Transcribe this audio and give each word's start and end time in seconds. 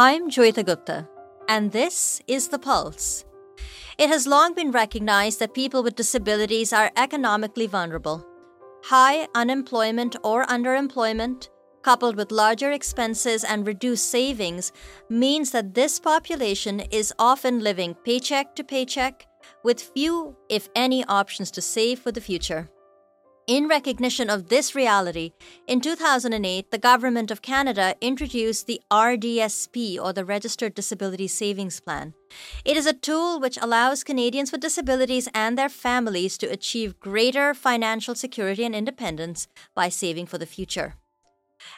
I'm 0.00 0.30
Joeita 0.30 0.64
Gupta, 0.64 1.08
and 1.48 1.72
this 1.72 2.22
is 2.28 2.46
The 2.46 2.58
Pulse. 2.60 3.24
It 3.98 4.08
has 4.08 4.28
long 4.28 4.54
been 4.54 4.70
recognized 4.70 5.40
that 5.40 5.54
people 5.54 5.82
with 5.82 5.96
disabilities 5.96 6.72
are 6.72 6.92
economically 6.96 7.66
vulnerable. 7.66 8.24
High 8.84 9.26
unemployment 9.34 10.14
or 10.22 10.44
underemployment, 10.46 11.48
coupled 11.82 12.14
with 12.14 12.30
larger 12.30 12.70
expenses 12.70 13.42
and 13.42 13.66
reduced 13.66 14.08
savings, 14.08 14.70
means 15.10 15.50
that 15.50 15.74
this 15.74 15.98
population 15.98 16.78
is 16.92 17.12
often 17.18 17.58
living 17.58 17.96
paycheck 18.04 18.54
to 18.54 18.62
paycheck 18.62 19.26
with 19.64 19.80
few, 19.80 20.36
if 20.48 20.68
any, 20.76 21.04
options 21.06 21.50
to 21.50 21.60
save 21.60 21.98
for 21.98 22.12
the 22.12 22.20
future. 22.20 22.70
In 23.48 23.66
recognition 23.66 24.28
of 24.28 24.50
this 24.50 24.74
reality, 24.74 25.32
in 25.66 25.80
2008, 25.80 26.70
the 26.70 26.76
Government 26.76 27.30
of 27.30 27.40
Canada 27.40 27.94
introduced 27.98 28.66
the 28.66 28.82
RDSP, 28.90 29.98
or 29.98 30.12
the 30.12 30.26
Registered 30.26 30.74
Disability 30.74 31.28
Savings 31.28 31.80
Plan. 31.80 32.12
It 32.66 32.76
is 32.76 32.84
a 32.84 32.92
tool 32.92 33.40
which 33.40 33.56
allows 33.56 34.04
Canadians 34.04 34.52
with 34.52 34.60
disabilities 34.60 35.30
and 35.32 35.56
their 35.56 35.70
families 35.70 36.36
to 36.36 36.46
achieve 36.46 37.00
greater 37.00 37.54
financial 37.54 38.14
security 38.14 38.64
and 38.64 38.74
independence 38.74 39.48
by 39.74 39.88
saving 39.88 40.26
for 40.26 40.36
the 40.36 40.44
future. 40.44 40.96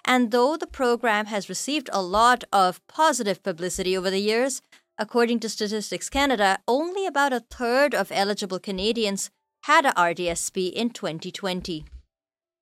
And 0.05 0.33
though 0.33 0.57
the 0.57 0.67
program 0.67 1.27
has 1.27 1.49
received 1.49 1.89
a 1.93 2.03
lot 2.03 2.43
of 2.53 2.85
positive 2.89 3.45
publicity 3.45 3.97
over 3.97 4.11
the 4.11 4.19
years, 4.19 4.61
according 4.99 5.39
to 5.39 5.49
Statistics 5.49 6.11
Canada, 6.11 6.59
only 6.67 7.07
about 7.07 7.33
a 7.33 7.45
third 7.49 7.95
of 7.95 8.11
eligible 8.11 8.59
Canadians 8.59 9.31
had 9.65 9.85
a 9.85 9.93
RDSP 9.93 10.73
in 10.73 10.89
2020. 10.89 11.85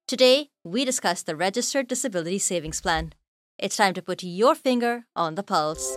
Today, 0.09 0.51
we 0.65 0.85
discuss 0.85 1.23
the 1.23 1.37
Registered 1.37 1.87
Disability 1.87 2.39
Savings 2.39 2.81
Plan. 2.81 3.13
It's 3.57 3.77
time 3.77 3.95
to 3.95 4.03
put 4.03 4.25
your 4.25 4.57
finger 4.57 5.05
on 5.15 5.37
the 5.37 5.45
pulse. 5.45 5.97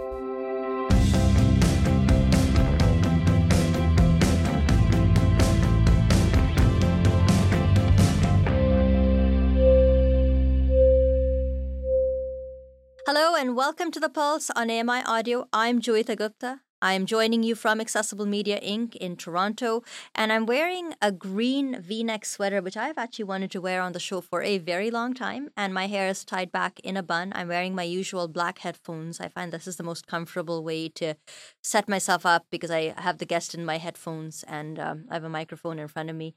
Hello 13.08 13.36
and 13.36 13.56
welcome 13.56 13.90
to 13.92 14.00
the 14.00 14.08
Pulse 14.08 14.52
on 14.56 14.70
AMI 14.70 15.03
Audio. 15.06 15.47
I'm 15.52 15.81
Joeita 15.81 16.16
Gupta. 16.16 16.62
I 16.84 16.94
am 16.94 17.06
joining 17.06 17.44
you 17.44 17.54
from 17.54 17.80
Accessible 17.80 18.26
Media 18.26 18.60
Inc. 18.60 18.96
in 18.96 19.16
Toronto, 19.16 19.84
and 20.16 20.34
I'm 20.34 20.48
wearing 20.48 20.96
a 21.00 21.12
green 21.12 21.80
v 21.80 22.04
neck 22.04 22.26
sweater, 22.26 22.60
which 22.60 22.76
I've 22.76 22.98
actually 22.98 23.26
wanted 23.26 23.52
to 23.52 23.62
wear 23.62 23.84
on 23.84 23.92
the 23.92 24.00
show 24.00 24.20
for 24.20 24.42
a 24.42 24.58
very 24.58 24.90
long 24.90 25.14
time. 25.14 25.52
And 25.56 25.76
my 25.76 25.86
hair 25.86 26.08
is 26.08 26.26
tied 26.26 26.52
back 26.52 26.80
in 26.80 26.98
a 26.98 27.04
bun. 27.04 27.34
I'm 27.36 27.50
wearing 27.50 27.76
my 27.76 27.84
usual 27.84 28.28
black 28.28 28.59
headphones. 28.59 29.20
I 29.20 29.28
find 29.28 29.54
this 29.54 29.68
is 29.68 29.76
the 29.76 29.84
most 29.84 30.08
comfortable 30.08 30.64
way 30.64 30.90
to 30.90 31.14
set 31.62 31.88
myself 31.88 32.26
up 32.26 32.48
because 32.50 32.72
I 32.72 32.96
have 32.98 33.20
the 33.20 33.28
guest 33.28 33.54
in 33.54 33.64
my 33.64 33.78
headphones 33.78 34.44
and 34.48 34.80
um, 34.80 35.06
I 35.08 35.14
have 35.14 35.24
a 35.24 35.30
microphone 35.30 35.78
in 35.78 35.88
front 35.88 36.09
of 36.09 36.16
me. 36.16 36.34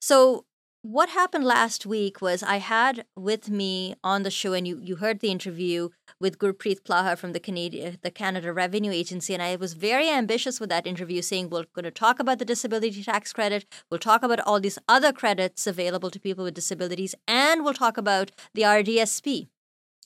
So, 0.00 0.46
what 0.82 1.10
happened 1.10 1.44
last 1.44 1.86
week 1.86 2.20
was 2.20 2.42
I 2.42 2.56
had 2.56 3.04
with 3.16 3.48
me 3.48 3.94
on 4.02 4.24
the 4.24 4.32
show, 4.32 4.52
and 4.52 4.66
you, 4.66 4.80
you 4.82 4.96
heard 4.96 5.20
the 5.20 5.30
interview 5.30 5.90
with 6.20 6.38
Gurpreet 6.38 6.82
Plaha 6.82 7.16
from 7.16 7.32
the 7.32 7.40
Canadian 7.40 7.98
the 8.02 8.10
Canada 8.10 8.52
Revenue 8.52 8.90
Agency, 8.90 9.32
and 9.32 9.42
I 9.42 9.54
was 9.54 9.74
very 9.74 10.10
ambitious 10.10 10.58
with 10.58 10.70
that 10.70 10.86
interview, 10.86 11.22
saying 11.22 11.50
we're 11.50 11.66
going 11.72 11.84
to 11.84 11.92
talk 11.92 12.18
about 12.18 12.40
the 12.40 12.44
disability 12.44 13.04
tax 13.04 13.32
credit, 13.32 13.64
we'll 13.90 14.00
talk 14.00 14.24
about 14.24 14.40
all 14.40 14.58
these 14.58 14.78
other 14.88 15.12
credits 15.12 15.68
available 15.68 16.10
to 16.10 16.18
people 16.18 16.42
with 16.42 16.54
disabilities, 16.54 17.14
and 17.28 17.64
we'll 17.64 17.74
talk 17.74 17.96
about 17.96 18.32
the 18.52 18.62
RDSP. 18.62 19.46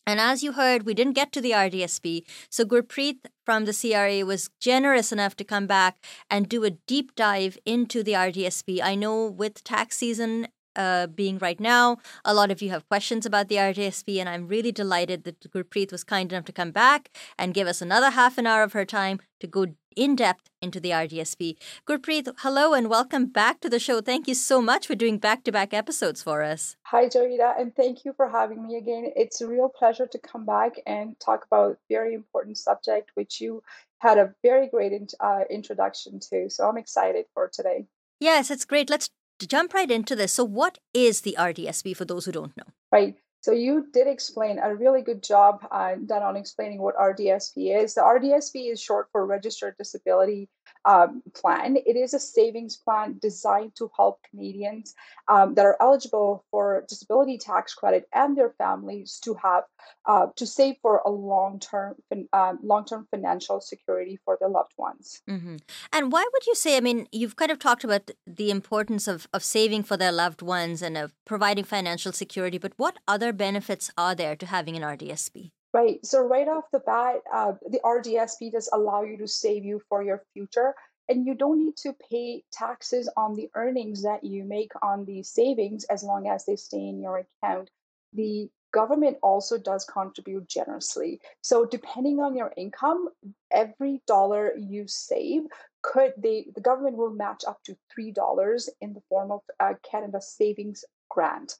And 0.06 0.20
as 0.20 0.44
you 0.44 0.52
heard, 0.52 0.84
we 0.84 0.94
didn't 0.94 1.14
get 1.14 1.32
to 1.32 1.40
the 1.40 1.50
RDSP. 1.50 2.22
So 2.48 2.64
Gurpreet 2.64 3.26
from 3.44 3.64
the 3.64 3.72
CRA 3.72 4.24
was 4.24 4.50
generous 4.60 5.10
enough 5.10 5.34
to 5.36 5.42
come 5.42 5.66
back 5.66 5.96
and 6.30 6.48
do 6.48 6.62
a 6.62 6.70
deep 6.70 7.16
dive 7.16 7.58
into 7.66 8.04
the 8.04 8.12
RDSP. 8.12 8.80
I 8.80 8.94
know 8.94 9.26
with 9.26 9.64
tax 9.64 9.96
season 9.96 10.46
uh, 10.76 11.06
being 11.08 11.38
right 11.38 11.58
now. 11.58 11.98
A 12.24 12.34
lot 12.34 12.50
of 12.50 12.62
you 12.62 12.70
have 12.70 12.88
questions 12.88 13.26
about 13.26 13.48
the 13.48 13.56
RDSP, 13.56 14.18
and 14.18 14.28
I'm 14.28 14.46
really 14.46 14.72
delighted 14.72 15.24
that 15.24 15.40
Gurpreet 15.50 15.90
was 15.90 16.04
kind 16.04 16.32
enough 16.32 16.44
to 16.44 16.52
come 16.52 16.70
back 16.70 17.10
and 17.38 17.54
give 17.54 17.66
us 17.66 17.82
another 17.82 18.10
half 18.10 18.38
an 18.38 18.46
hour 18.46 18.62
of 18.62 18.72
her 18.72 18.84
time 18.84 19.20
to 19.40 19.46
go 19.46 19.66
in 19.96 20.14
depth 20.14 20.50
into 20.60 20.78
the 20.78 20.90
RDSP. 20.90 21.56
Gurpreet, 21.88 22.28
hello 22.38 22.74
and 22.74 22.88
welcome 22.88 23.26
back 23.26 23.60
to 23.60 23.70
the 23.70 23.78
show. 23.78 24.00
Thank 24.00 24.28
you 24.28 24.34
so 24.34 24.60
much 24.60 24.86
for 24.86 24.94
doing 24.94 25.18
back 25.18 25.42
to 25.44 25.52
back 25.52 25.72
episodes 25.72 26.22
for 26.22 26.42
us. 26.42 26.76
Hi, 26.84 27.06
Joeita, 27.06 27.58
and 27.58 27.74
thank 27.74 28.04
you 28.04 28.12
for 28.12 28.28
having 28.28 28.66
me 28.66 28.76
again. 28.76 29.10
It's 29.16 29.40
a 29.40 29.48
real 29.48 29.70
pleasure 29.70 30.06
to 30.06 30.18
come 30.18 30.44
back 30.44 30.74
and 30.86 31.18
talk 31.18 31.46
about 31.46 31.72
a 31.72 31.76
very 31.88 32.14
important 32.14 32.58
subject, 32.58 33.10
which 33.14 33.40
you 33.40 33.62
had 33.98 34.18
a 34.18 34.34
very 34.42 34.68
great 34.68 34.92
uh, 35.20 35.44
introduction 35.48 36.20
to. 36.30 36.50
So 36.50 36.68
I'm 36.68 36.76
excited 36.76 37.24
for 37.32 37.48
today. 37.48 37.86
Yes, 38.20 38.50
it's 38.50 38.64
great. 38.64 38.88
Let's 38.88 39.10
to 39.38 39.46
jump 39.46 39.74
right 39.74 39.90
into 39.90 40.16
this, 40.16 40.32
so 40.32 40.44
what 40.44 40.78
is 40.94 41.22
the 41.22 41.36
RDSP 41.38 41.96
for 41.96 42.04
those 42.04 42.24
who 42.24 42.32
don't 42.32 42.56
know? 42.56 42.64
Right. 42.92 43.16
So 43.40 43.52
you 43.52 43.86
did 43.92 44.06
explain 44.06 44.58
a 44.58 44.74
really 44.74 45.02
good 45.02 45.22
job 45.22 45.66
uh, 45.70 45.94
done 46.04 46.22
on 46.22 46.36
explaining 46.36 46.80
what 46.80 46.96
RDSP 46.96 47.82
is. 47.82 47.94
The 47.94 48.00
RDSP 48.00 48.72
is 48.72 48.80
short 48.80 49.08
for 49.12 49.24
Registered 49.24 49.76
Disability 49.78 50.48
um, 50.86 51.22
Plan. 51.34 51.76
It 51.76 51.96
is 51.96 52.14
a 52.14 52.20
savings 52.20 52.76
plan 52.76 53.18
designed 53.20 53.74
to 53.76 53.90
help 53.96 54.20
Canadians 54.30 54.94
um, 55.28 55.54
that 55.54 55.64
are 55.64 55.76
eligible 55.80 56.44
for 56.50 56.84
disability 56.88 57.38
tax 57.38 57.74
credit 57.74 58.08
and 58.14 58.36
their 58.36 58.50
families 58.50 59.18
to 59.24 59.34
have 59.34 59.64
uh, 60.06 60.26
to 60.36 60.46
save 60.46 60.76
for 60.80 61.02
a 61.04 61.10
long 61.10 61.58
term 61.58 61.96
um, 62.32 62.58
long 62.62 62.84
term 62.84 63.06
financial 63.10 63.60
security 63.60 64.18
for 64.24 64.36
their 64.40 64.48
loved 64.48 64.72
ones. 64.76 65.22
Mm-hmm. 65.28 65.56
And 65.92 66.12
why 66.12 66.24
would 66.32 66.46
you 66.46 66.54
say? 66.54 66.76
I 66.76 66.80
mean, 66.80 67.08
you've 67.10 67.36
kind 67.36 67.50
of 67.50 67.58
talked 67.58 67.84
about 67.84 68.10
the 68.26 68.50
importance 68.50 69.08
of 69.08 69.26
of 69.32 69.42
saving 69.42 69.82
for 69.82 69.96
their 69.96 70.12
loved 70.12 70.42
ones 70.42 70.82
and 70.82 70.96
of 70.96 71.12
providing 71.24 71.64
financial 71.64 72.12
security, 72.12 72.58
but 72.58 72.72
what 72.76 72.98
other 73.08 73.25
benefits 73.32 73.90
are 73.96 74.14
there 74.14 74.36
to 74.36 74.46
having 74.46 74.76
an 74.76 74.82
RDSP? 74.82 75.50
Right. 75.72 76.04
So 76.04 76.22
right 76.22 76.48
off 76.48 76.64
the 76.72 76.80
bat, 76.80 77.16
uh, 77.32 77.52
the 77.68 77.80
RDSP 77.84 78.52
does 78.52 78.68
allow 78.72 79.02
you 79.02 79.16
to 79.18 79.28
save 79.28 79.64
you 79.64 79.82
for 79.88 80.02
your 80.02 80.22
future, 80.32 80.74
and 81.08 81.26
you 81.26 81.34
don't 81.34 81.58
need 81.58 81.76
to 81.78 81.94
pay 82.10 82.44
taxes 82.52 83.10
on 83.16 83.34
the 83.34 83.50
earnings 83.54 84.02
that 84.02 84.24
you 84.24 84.44
make 84.44 84.72
on 84.82 85.04
the 85.04 85.22
savings 85.22 85.84
as 85.84 86.02
long 86.02 86.28
as 86.28 86.46
they 86.46 86.56
stay 86.56 86.78
in 86.78 87.00
your 87.00 87.26
account. 87.42 87.70
The 88.14 88.48
government 88.72 89.16
also 89.22 89.58
does 89.58 89.84
contribute 89.84 90.48
generously. 90.48 91.20
So 91.42 91.64
depending 91.64 92.20
on 92.20 92.36
your 92.36 92.52
income, 92.56 93.08
every 93.50 94.02
dollar 94.06 94.54
you 94.56 94.86
save 94.86 95.42
could 95.86 96.12
they 96.16 96.46
the 96.54 96.60
government 96.60 96.96
will 96.96 97.10
match 97.10 97.44
up 97.46 97.62
to 97.64 97.76
three 97.92 98.10
dollars 98.10 98.68
in 98.80 98.92
the 98.92 99.02
form 99.08 99.30
of 99.30 99.40
uh, 99.60 99.74
Canada 99.88 100.20
Savings 100.20 100.84
Grant. 101.08 101.54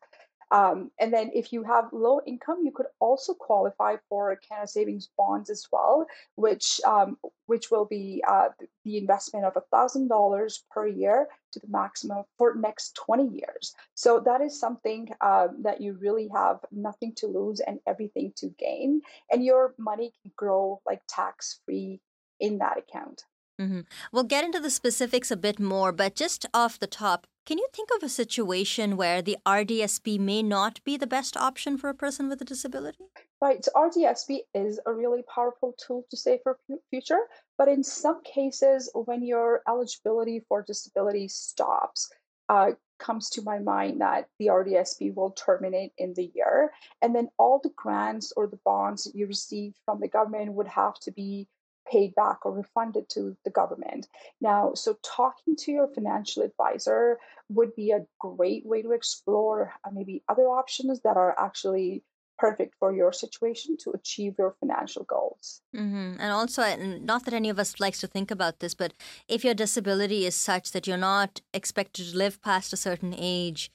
Um, 0.51 0.91
and 1.01 1.13
then 1.13 1.31
if 1.35 1.53
you 1.53 1.65
have 1.65 1.93
low 1.93 2.21
income, 2.27 2.61
you 2.65 2.71
could 2.71 2.87
also 3.01 3.35
qualify 3.35 3.97
for 4.09 4.37
Canada 4.37 4.69
Savings 4.69 5.09
bonds 5.17 5.51
as 5.51 5.67
well, 5.73 6.07
which 6.37 6.81
um, 6.87 7.19
which 7.47 7.71
will 7.71 7.85
be 7.85 8.23
uh, 8.27 8.49
the 8.85 8.97
investment 8.97 9.45
of 9.45 9.57
thousand 9.71 10.09
dollars 10.09 10.65
per 10.71 10.87
year 10.87 11.29
to 11.53 11.59
the 11.59 11.69
maximum 11.69 12.25
for 12.39 12.55
next 12.55 12.95
20 12.97 13.29
years. 13.29 13.75
So 13.95 14.21
that 14.21 14.41
is 14.41 14.59
something 14.59 15.09
um, 15.21 15.63
that 15.63 15.81
you 15.81 15.95
really 15.95 16.29
have 16.29 16.61
nothing 16.71 17.15
to 17.17 17.27
lose 17.27 17.61
and 17.61 17.81
everything 17.87 18.33
to 18.37 18.49
gain, 18.59 19.03
and 19.31 19.45
your 19.45 19.75
money 19.79 20.13
can 20.23 20.31
grow 20.37 20.81
like 20.87 21.03
tax 21.09 21.61
free 21.65 22.01
in 22.39 22.59
that 22.59 22.79
account. 22.79 23.25
Mm-hmm. 23.61 23.81
We'll 24.13 24.25
get 24.25 24.45
into 24.45 24.61
the 24.61 24.71
specifics 24.71 25.31
a 25.31 25.37
bit 25.37 25.59
more, 25.59 25.93
but 25.93 26.15
just 26.15 26.45
off 26.53 26.79
the 26.79 26.87
top, 26.87 27.27
can 27.47 27.59
you 27.59 27.69
think 27.73 27.89
of 27.97 28.03
a 28.03 28.09
situation 28.09 28.97
where 28.97 29.23
the 29.23 29.39
RDSP 29.47 30.19
may 30.19 30.43
not 30.43 30.83
be 30.85 30.97
the 30.97 31.07
best 31.07 31.37
option 31.37 31.79
for 31.79 31.89
a 31.89 31.95
person 31.95 32.29
with 32.29 32.43
a 32.43 32.45
disability? 32.45 33.05
Right. 33.41 33.65
So 33.65 33.71
RDSP 33.77 34.41
is 34.53 34.81
a 34.85 34.93
really 34.93 35.23
powerful 35.33 35.75
tool 35.79 36.05
to 36.11 36.17
save 36.17 36.41
for 36.43 36.59
future, 36.91 37.21
but 37.57 37.69
in 37.69 37.85
some 37.85 38.23
cases, 38.25 38.91
when 38.95 39.25
your 39.25 39.63
eligibility 39.69 40.45
for 40.49 40.63
disability 40.63 41.29
stops, 41.29 42.11
uh, 42.49 42.73
comes 42.99 43.31
to 43.31 43.43
my 43.43 43.59
mind 43.59 44.01
that 44.01 44.29
the 44.39 44.47
RDSP 44.47 45.15
will 45.15 45.31
terminate 45.31 45.93
in 45.99 46.15
the 46.15 46.31
year, 46.35 46.73
and 47.03 47.15
then 47.15 47.29
all 47.39 47.61
the 47.63 47.73
grants 47.77 48.33
or 48.37 48.47
the 48.47 48.59
bonds 48.65 49.05
that 49.05 49.15
you 49.15 49.27
received 49.27 49.77
from 49.85 50.01
the 50.01 50.09
government 50.09 50.53
would 50.55 50.69
have 50.69 50.99
to 51.01 51.13
be 51.13 51.47
paid 51.91 52.15
back 52.15 52.45
or 52.45 52.53
refunded 52.53 53.09
to 53.11 53.37
the 53.45 53.51
government. 53.51 54.09
Now, 54.41 54.75
so 54.75 54.99
talking 55.03 55.57
to 55.57 55.73
your 55.73 55.89
financial 55.89 56.43
advisor 56.43 57.19
would 57.49 57.75
be 57.75 57.93
a 57.93 58.07
great 58.19 58.67
way 58.67 58.83
to 58.83 58.93
explore 58.93 59.73
uh, 59.85 59.91
maybe 59.93 60.23
other 60.29 60.43
options 60.45 61.01
that 61.03 61.17
are 61.17 61.35
actually 61.39 62.03
perfect 62.39 62.75
for 62.79 62.95
your 62.95 63.13
situation 63.13 63.77
to 63.79 63.91
achieve 63.91 64.35
your 64.39 64.55
financial 64.61 65.05
goals. 65.05 65.63
Mm-hmm. 65.75 66.21
And 66.21 66.33
also, 66.33 66.63
not 66.77 67.25
that 67.25 67.35
any 67.35 67.49
of 67.49 67.59
us 67.59 67.81
likes 67.81 68.01
to 68.01 68.07
think 68.07 68.31
about 68.31 68.61
this, 68.61 68.75
but 68.75 68.93
if 69.29 69.45
your 69.45 69.55
disability 69.55 70.27
is 70.27 70.35
such 70.35 70.73
that 70.73 70.87
you're 70.87 70.97
not 70.97 71.41
expected 71.53 72.07
to 72.07 72.17
live 72.17 72.41
past 72.43 72.73
a 72.73 72.77
certain 72.77 73.15
age, 73.17 73.71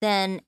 then 0.00 0.40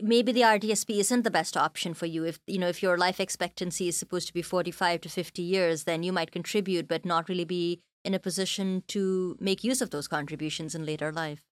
maybe 0.00 0.32
the 0.32 0.42
RDSP 0.42 0.98
isn't 0.98 1.22
the 1.22 1.30
best 1.30 1.56
option 1.56 1.94
for 1.94 2.06
you. 2.06 2.24
If 2.24 2.40
you 2.46 2.58
know 2.58 2.68
if 2.68 2.82
your 2.82 2.96
life 2.96 3.20
expectancy 3.20 3.88
is 3.88 3.96
supposed 3.96 4.26
to 4.28 4.34
be 4.34 4.42
45 4.42 5.00
to 5.02 5.08
50 5.08 5.42
years, 5.42 5.84
then 5.84 6.02
you 6.02 6.12
might 6.12 6.30
contribute, 6.32 6.88
but 6.88 7.04
not 7.04 7.28
really 7.28 7.44
be 7.44 7.80
in 8.04 8.14
a 8.14 8.18
position 8.20 8.84
to 8.88 9.36
make 9.40 9.64
use 9.64 9.80
of 9.80 9.90
those 9.90 10.06
contributions 10.06 10.74
in 10.74 10.86
later 10.86 11.10
life. 11.10 11.42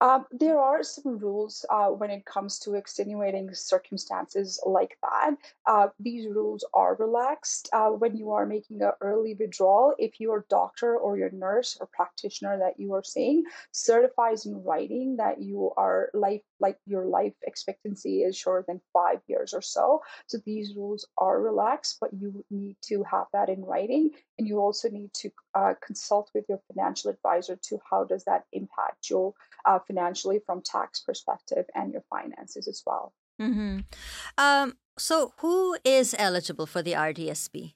Um, 0.00 0.24
there 0.30 0.58
are 0.58 0.82
some 0.82 1.18
rules 1.18 1.66
uh, 1.68 1.88
when 1.88 2.10
it 2.10 2.24
comes 2.24 2.58
to 2.60 2.74
extenuating 2.74 3.52
circumstances 3.54 4.58
like 4.64 4.96
that. 5.02 5.36
Uh, 5.66 5.88
these 5.98 6.26
rules 6.26 6.64
are 6.72 6.94
relaxed 6.96 7.68
uh, 7.74 7.90
when 7.90 8.16
you 8.16 8.30
are 8.30 8.46
making 8.46 8.80
an 8.80 8.92
early 9.02 9.34
withdrawal. 9.34 9.94
If 9.98 10.18
your 10.18 10.46
doctor 10.48 10.96
or 10.96 11.18
your 11.18 11.30
nurse 11.30 11.76
or 11.80 11.86
practitioner 11.86 12.58
that 12.58 12.80
you 12.80 12.94
are 12.94 13.04
seeing 13.04 13.44
certifies 13.72 14.46
in 14.46 14.64
writing 14.64 15.16
that 15.16 15.42
you 15.42 15.70
are 15.76 16.08
life 16.14 16.42
like 16.60 16.78
your 16.86 17.06
life 17.06 17.34
expectancy 17.42 18.22
is 18.22 18.36
shorter 18.36 18.64
than 18.66 18.80
five 18.92 19.20
years 19.26 19.54
or 19.54 19.62
so, 19.62 20.02
so 20.26 20.38
these 20.44 20.74
rules 20.76 21.06
are 21.18 21.40
relaxed, 21.40 21.98
but 22.00 22.10
you 22.12 22.44
need 22.50 22.76
to 22.82 23.02
have 23.04 23.26
that 23.32 23.48
in 23.48 23.64
writing, 23.64 24.10
and 24.38 24.46
you 24.46 24.58
also 24.58 24.88
need 24.88 25.12
to 25.14 25.30
uh, 25.54 25.74
consult 25.84 26.30
with 26.34 26.44
your 26.48 26.60
financial 26.72 27.10
advisor 27.10 27.56
to 27.68 27.78
how 27.90 28.04
does 28.04 28.24
that 28.24 28.44
impact 28.52 29.08
your 29.10 29.34
uh, 29.64 29.78
financially 29.86 30.40
from 30.44 30.62
tax 30.62 31.00
perspective 31.00 31.66
and 31.74 31.92
your 31.92 32.04
finances 32.10 32.68
as 32.68 32.82
well. 32.86 33.12
Mm-hmm. 33.40 33.80
Um, 34.36 34.76
so, 34.98 35.32
who 35.38 35.78
is 35.84 36.14
eligible 36.18 36.66
for 36.66 36.82
the 36.82 36.92
RDSP? 36.92 37.74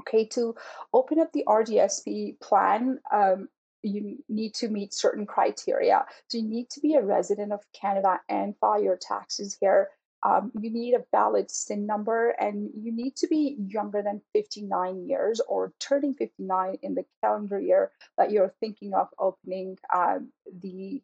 Okay, 0.00 0.26
to 0.26 0.54
open 0.92 1.18
up 1.18 1.32
the 1.32 1.44
RDSP 1.48 2.40
plan, 2.40 2.98
um, 3.12 3.48
you 3.84 4.18
need 4.28 4.54
to 4.54 4.68
meet 4.68 4.94
certain 4.94 5.26
criteria. 5.26 6.06
So, 6.28 6.38
you 6.38 6.44
need 6.44 6.70
to 6.70 6.80
be 6.80 6.94
a 6.94 7.02
resident 7.02 7.52
of 7.52 7.60
Canada 7.72 8.20
and 8.28 8.56
file 8.58 8.82
your 8.82 8.96
taxes 8.96 9.56
here. 9.60 9.90
Um, 10.24 10.52
you 10.58 10.70
need 10.70 10.94
a 10.94 11.04
valid 11.10 11.50
SIN 11.50 11.84
number 11.84 12.30
and 12.30 12.70
you 12.74 12.92
need 12.92 13.14
to 13.16 13.26
be 13.26 13.58
younger 13.68 14.00
than 14.00 14.22
59 14.32 15.06
years 15.06 15.40
or 15.46 15.74
turning 15.78 16.14
59 16.14 16.78
in 16.82 16.94
the 16.94 17.04
calendar 17.22 17.60
year 17.60 17.90
that 18.16 18.30
you're 18.30 18.54
thinking 18.58 18.94
of 18.94 19.08
opening 19.18 19.76
um, 19.94 20.32
the 20.62 21.02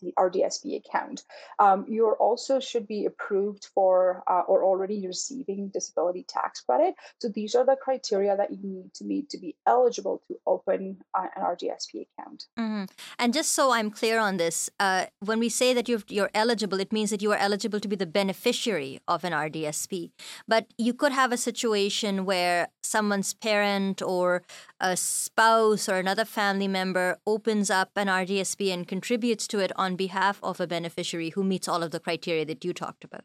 the 0.00 0.12
RDSP 0.18 0.76
account. 0.76 1.24
Um, 1.58 1.86
you 1.88 2.10
also 2.12 2.60
should 2.60 2.86
be 2.86 3.06
approved 3.06 3.68
for 3.74 4.22
uh, 4.28 4.42
or 4.46 4.64
already 4.64 5.06
receiving 5.06 5.68
disability 5.68 6.24
tax 6.28 6.60
credit. 6.60 6.94
So 7.18 7.28
these 7.28 7.54
are 7.54 7.64
the 7.64 7.76
criteria 7.76 8.36
that 8.36 8.50
you 8.50 8.58
need 8.62 8.94
to 8.94 9.04
meet 9.04 9.30
to 9.30 9.38
be 9.38 9.56
eligible 9.66 10.22
to 10.28 10.36
open 10.46 10.98
uh, 11.14 11.26
an 11.36 11.42
RDSP 11.42 12.06
account. 12.06 12.46
Mm-hmm. 12.58 12.84
And 13.18 13.32
just 13.32 13.52
so 13.52 13.72
I'm 13.72 13.90
clear 13.90 14.18
on 14.18 14.36
this, 14.36 14.70
uh, 14.80 15.06
when 15.20 15.38
we 15.38 15.48
say 15.48 15.74
that 15.74 15.88
you're, 15.88 16.02
you're 16.08 16.30
eligible, 16.34 16.80
it 16.80 16.92
means 16.92 17.10
that 17.10 17.22
you 17.22 17.32
are 17.32 17.38
eligible 17.38 17.80
to 17.80 17.88
be 17.88 17.96
the 17.96 18.06
beneficiary 18.06 19.00
of 19.08 19.24
an 19.24 19.32
RDSP. 19.32 20.10
But 20.46 20.72
you 20.78 20.94
could 20.94 21.12
have 21.12 21.32
a 21.32 21.36
situation 21.36 22.24
where 22.24 22.68
someone's 22.84 23.34
parent 23.34 24.02
or 24.02 24.42
a 24.80 24.96
spouse 24.96 25.88
or 25.88 25.96
another 25.96 26.24
family 26.24 26.68
member 26.68 27.18
opens 27.26 27.70
up 27.70 27.90
an 27.96 28.08
RDSP 28.08 28.72
and 28.72 28.86
contributes 28.86 29.46
to 29.48 29.58
it 29.60 29.72
on 29.76 29.96
behalf 29.96 30.38
of 30.42 30.60
a 30.60 30.66
beneficiary 30.66 31.30
who 31.30 31.44
meets 31.44 31.68
all 31.68 31.82
of 31.82 31.90
the 31.90 32.00
criteria 32.00 32.44
that 32.44 32.64
you 32.64 32.72
talked 32.72 33.04
about. 33.04 33.24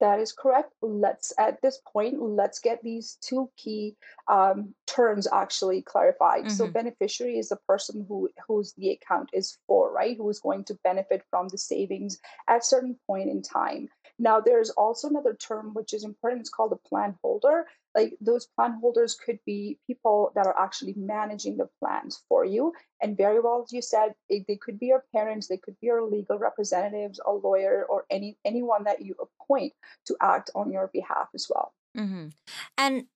That 0.00 0.20
is 0.20 0.32
correct. 0.32 0.72
Let's 0.82 1.32
at 1.38 1.62
this 1.62 1.80
point 1.90 2.20
let's 2.20 2.58
get 2.58 2.82
these 2.82 3.16
two 3.22 3.50
key 3.56 3.96
um, 4.28 4.74
terms 4.86 5.26
actually 5.32 5.82
clarified. 5.82 6.44
Mm-hmm. 6.44 6.54
So 6.54 6.68
beneficiary 6.68 7.38
is 7.38 7.48
the 7.48 7.56
person 7.66 8.04
who 8.06 8.28
whose 8.46 8.74
the 8.74 8.90
account 8.90 9.30
is 9.32 9.56
for, 9.66 9.90
right? 9.90 10.16
Who 10.16 10.28
is 10.28 10.40
going 10.40 10.64
to 10.64 10.78
benefit 10.84 11.22
from 11.30 11.48
the 11.48 11.58
savings 11.58 12.18
at 12.46 12.64
certain 12.64 12.96
point 13.06 13.30
in 13.30 13.40
time. 13.40 13.88
Now 14.18 14.40
there's 14.40 14.70
also 14.70 15.08
another 15.08 15.34
term 15.34 15.72
which 15.72 15.94
is 15.94 16.04
important. 16.04 16.40
It's 16.40 16.50
called 16.50 16.72
a 16.72 16.88
plan 16.88 17.16
holder 17.22 17.64
like 17.96 18.12
those 18.20 18.46
plan 18.46 18.78
holders 18.80 19.14
could 19.14 19.38
be 19.46 19.78
people 19.86 20.30
that 20.34 20.46
are 20.46 20.58
actually 20.58 20.94
managing 20.96 21.56
the 21.56 21.68
plans 21.80 22.22
for 22.28 22.44
you. 22.44 22.72
And 23.02 23.16
very 23.16 23.40
well 23.40 23.62
as 23.64 23.72
you 23.72 23.82
said 23.82 24.14
it, 24.28 24.44
they 24.46 24.56
could 24.56 24.78
be 24.78 24.86
your 24.86 25.04
parents 25.14 25.48
they 25.48 25.56
could 25.56 25.80
be 25.80 25.88
your 25.88 26.02
legal 26.02 26.38
representatives 26.38 27.18
a 27.26 27.32
lawyer 27.32 27.86
or 27.88 28.04
any 28.10 28.36
anyone 28.44 28.84
that 28.84 29.04
you 29.04 29.14
appoint 29.18 29.72
to 30.06 30.16
act 30.20 30.50
on 30.54 30.70
your 30.70 30.90
behalf 30.92 31.28
as 31.34 31.46
well. 31.48 31.72
Mm-hmm. 31.96 32.26
and 32.76 33.06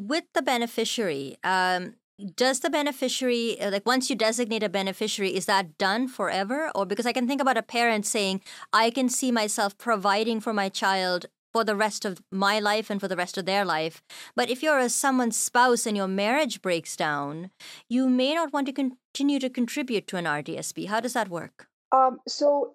with 0.00 0.24
the 0.32 0.40
beneficiary 0.40 1.36
um, 1.44 1.96
does 2.34 2.60
the 2.60 2.70
beneficiary 2.70 3.60
uh, 3.60 3.70
like 3.70 3.84
once 3.84 4.08
you 4.08 4.16
designate 4.16 4.62
a 4.62 4.70
beneficiary 4.70 5.36
is 5.36 5.44
that 5.44 5.76
done 5.76 6.08
forever? 6.08 6.70
Or 6.74 6.86
because 6.86 7.04
i 7.04 7.12
can 7.12 7.28
think 7.28 7.42
about 7.42 7.58
a 7.58 7.62
parent 7.62 8.06
saying 8.06 8.40
i 8.72 8.88
can 8.88 9.10
see 9.10 9.30
myself 9.30 9.76
providing 9.76 10.40
for 10.40 10.54
my 10.54 10.70
child 10.70 11.26
for 11.52 11.64
the 11.64 11.76
rest 11.76 12.04
of 12.04 12.22
my 12.30 12.58
life 12.58 12.90
and 12.90 13.00
for 13.00 13.08
the 13.08 13.16
rest 13.16 13.36
of 13.36 13.44
their 13.44 13.64
life. 13.64 14.02
But 14.34 14.50
if 14.50 14.62
you're 14.62 14.78
a 14.78 14.88
someone's 14.88 15.36
spouse 15.36 15.86
and 15.86 15.96
your 15.96 16.08
marriage 16.08 16.62
breaks 16.62 16.96
down, 16.96 17.50
you 17.88 18.08
may 18.08 18.34
not 18.34 18.52
want 18.52 18.66
to 18.66 18.72
continue 18.72 19.38
to 19.38 19.50
contribute 19.50 20.06
to 20.08 20.16
an 20.16 20.24
RDSP. 20.24 20.88
How 20.88 21.00
does 21.00 21.12
that 21.12 21.28
work? 21.28 21.68
Um, 21.92 22.20
so 22.26 22.74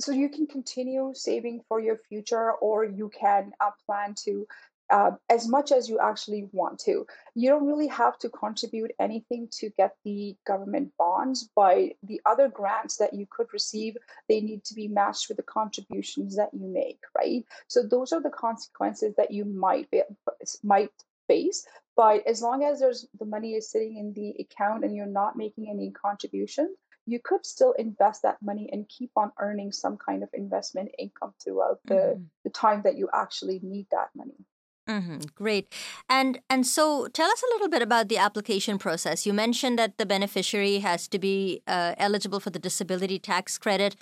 so 0.00 0.12
you 0.12 0.28
can 0.28 0.46
continue 0.46 1.12
saving 1.14 1.60
for 1.68 1.80
your 1.80 1.98
future 2.08 2.52
or 2.52 2.84
you 2.84 3.10
can 3.10 3.52
uh, 3.60 3.70
plan 3.84 4.14
to 4.24 4.46
uh, 4.90 5.12
as 5.28 5.48
much 5.48 5.72
as 5.72 5.88
you 5.88 5.98
actually 5.98 6.48
want 6.52 6.78
to. 6.80 7.06
You 7.34 7.50
don't 7.50 7.66
really 7.66 7.88
have 7.88 8.18
to 8.18 8.28
contribute 8.28 8.92
anything 8.98 9.48
to 9.58 9.70
get 9.70 9.94
the 10.04 10.36
government 10.46 10.92
bonds, 10.98 11.50
but 11.54 11.92
the 12.02 12.20
other 12.24 12.48
grants 12.48 12.96
that 12.96 13.14
you 13.14 13.26
could 13.30 13.52
receive, 13.52 13.96
they 14.28 14.40
need 14.40 14.64
to 14.64 14.74
be 14.74 14.88
matched 14.88 15.28
with 15.28 15.36
the 15.36 15.42
contributions 15.42 16.36
that 16.36 16.50
you 16.52 16.66
make, 16.68 17.00
right? 17.16 17.44
So 17.68 17.82
those 17.82 18.12
are 18.12 18.22
the 18.22 18.30
consequences 18.30 19.14
that 19.16 19.30
you 19.30 19.44
might 19.44 19.90
be, 19.90 20.02
might 20.62 20.90
face. 21.26 21.66
But 21.96 22.26
as 22.26 22.40
long 22.40 22.64
as 22.64 22.80
there's 22.80 23.06
the 23.18 23.26
money 23.26 23.54
is 23.54 23.70
sitting 23.70 23.96
in 23.98 24.12
the 24.12 24.34
account 24.40 24.84
and 24.84 24.94
you're 24.94 25.06
not 25.06 25.36
making 25.36 25.68
any 25.68 25.90
contributions, 25.90 26.76
you 27.06 27.18
could 27.22 27.44
still 27.44 27.72
invest 27.72 28.22
that 28.22 28.36
money 28.42 28.68
and 28.70 28.88
keep 28.88 29.10
on 29.16 29.32
earning 29.38 29.72
some 29.72 29.96
kind 29.96 30.22
of 30.22 30.28
investment 30.34 30.90
income 30.98 31.32
throughout 31.42 31.80
the, 31.86 31.94
mm-hmm. 31.94 32.22
the 32.44 32.50
time 32.50 32.82
that 32.82 32.96
you 32.96 33.08
actually 33.12 33.60
need 33.62 33.86
that 33.90 34.10
money. 34.14 34.44
Mm-hmm. 34.88 35.18
Great, 35.34 35.70
and 36.08 36.40
and 36.48 36.66
so 36.66 37.08
tell 37.08 37.30
us 37.30 37.42
a 37.42 37.54
little 37.54 37.68
bit 37.68 37.82
about 37.82 38.08
the 38.08 38.16
application 38.16 38.78
process. 38.78 39.26
You 39.26 39.34
mentioned 39.34 39.78
that 39.78 39.98
the 39.98 40.06
beneficiary 40.06 40.78
has 40.78 41.06
to 41.08 41.18
be 41.18 41.60
uh, 41.66 41.94
eligible 41.98 42.40
for 42.40 42.48
the 42.48 42.58
disability 42.58 43.18
tax 43.18 43.58
credit. 43.58 43.96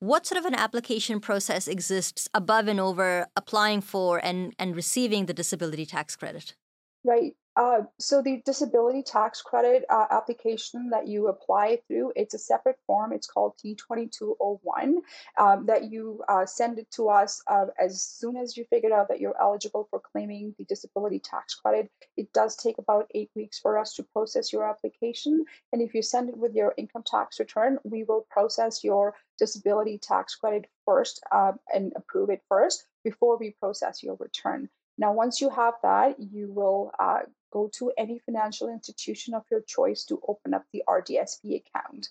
What 0.00 0.26
sort 0.26 0.40
of 0.40 0.44
an 0.44 0.56
application 0.56 1.20
process 1.20 1.68
exists 1.68 2.28
above 2.34 2.66
and 2.66 2.80
over 2.80 3.28
applying 3.36 3.82
for 3.82 4.18
and 4.18 4.52
and 4.58 4.74
receiving 4.74 5.26
the 5.26 5.34
disability 5.34 5.86
tax 5.86 6.16
credit? 6.16 6.56
Right. 7.04 7.34
Uh, 7.54 7.82
so 7.98 8.22
the 8.22 8.42
disability 8.46 9.02
tax 9.02 9.42
credit 9.42 9.84
uh, 9.90 10.06
application 10.10 10.90
that 10.90 11.06
you 11.06 11.28
apply 11.28 11.78
through, 11.86 12.12
it's 12.16 12.32
a 12.34 12.38
separate 12.38 12.78
form. 12.86 13.12
It's 13.12 13.26
called 13.26 13.54
T2201 13.58 14.94
um, 15.38 15.66
that 15.66 15.90
you 15.90 16.22
uh, 16.28 16.46
send 16.46 16.78
it 16.78 16.90
to 16.92 17.10
us 17.10 17.42
uh, 17.46 17.66
as 17.78 18.02
soon 18.02 18.36
as 18.36 18.56
you 18.56 18.64
figure 18.64 18.94
out 18.94 19.08
that 19.08 19.20
you're 19.20 19.40
eligible 19.40 19.86
for 19.90 20.00
claiming 20.00 20.54
the 20.56 20.64
disability 20.64 21.18
tax 21.18 21.54
credit. 21.54 21.90
It 22.16 22.32
does 22.32 22.56
take 22.56 22.78
about 22.78 23.10
eight 23.14 23.30
weeks 23.36 23.58
for 23.58 23.78
us 23.78 23.94
to 23.94 24.02
process 24.02 24.52
your 24.52 24.68
application. 24.68 25.44
And 25.72 25.82
if 25.82 25.94
you 25.94 26.00
send 26.00 26.30
it 26.30 26.38
with 26.38 26.54
your 26.54 26.72
income 26.78 27.04
tax 27.04 27.38
return, 27.38 27.78
we 27.84 28.04
will 28.04 28.26
process 28.30 28.82
your 28.82 29.14
disability 29.38 29.98
tax 29.98 30.36
credit 30.36 30.66
first 30.86 31.22
um, 31.32 31.58
and 31.72 31.92
approve 31.96 32.30
it 32.30 32.42
first 32.48 32.86
before 33.04 33.36
we 33.36 33.50
process 33.50 34.02
your 34.02 34.16
return. 34.18 34.70
Now, 34.98 35.12
once 35.12 35.40
you 35.40 35.50
have 35.50 35.74
that, 35.82 36.20
you 36.20 36.50
will 36.50 36.92
uh, 36.98 37.20
go 37.52 37.70
to 37.78 37.92
any 37.96 38.18
financial 38.18 38.68
institution 38.68 39.34
of 39.34 39.44
your 39.50 39.60
choice 39.60 40.04
to 40.06 40.20
open 40.26 40.54
up 40.54 40.64
the 40.72 40.82
RDSP 40.88 41.62
account. 41.62 42.08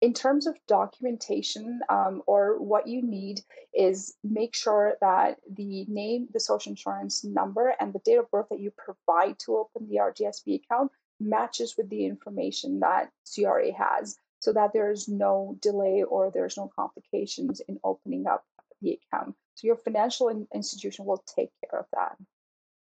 In 0.00 0.14
terms 0.14 0.46
of 0.46 0.56
documentation 0.68 1.80
um, 1.88 2.22
or 2.26 2.60
what 2.60 2.86
you 2.86 3.02
need 3.02 3.40
is 3.74 4.14
make 4.22 4.54
sure 4.54 4.96
that 5.00 5.40
the 5.50 5.86
name, 5.88 6.28
the 6.32 6.38
social 6.38 6.70
insurance 6.70 7.24
number, 7.24 7.74
and 7.80 7.92
the 7.92 7.98
date 8.00 8.18
of 8.18 8.30
birth 8.30 8.46
that 8.50 8.60
you 8.60 8.70
provide 8.70 9.38
to 9.40 9.56
open 9.56 9.88
the 9.88 9.96
RDSP 9.96 10.62
account 10.62 10.92
matches 11.18 11.74
with 11.76 11.88
the 11.90 12.04
information 12.04 12.78
that 12.80 13.10
CRA 13.34 13.72
has 13.72 14.16
so 14.40 14.52
that 14.52 14.72
there 14.72 14.92
is 14.92 15.08
no 15.08 15.56
delay 15.60 16.04
or 16.04 16.30
there's 16.30 16.56
no 16.56 16.70
complications 16.74 17.60
in 17.60 17.80
opening 17.82 18.26
up 18.28 18.44
the 18.80 19.00
account. 19.12 19.34
So 19.58 19.66
your 19.66 19.76
financial 19.76 20.46
institution 20.54 21.04
will 21.04 21.24
take 21.26 21.50
care 21.64 21.80
of 21.80 21.86
that. 21.92 22.16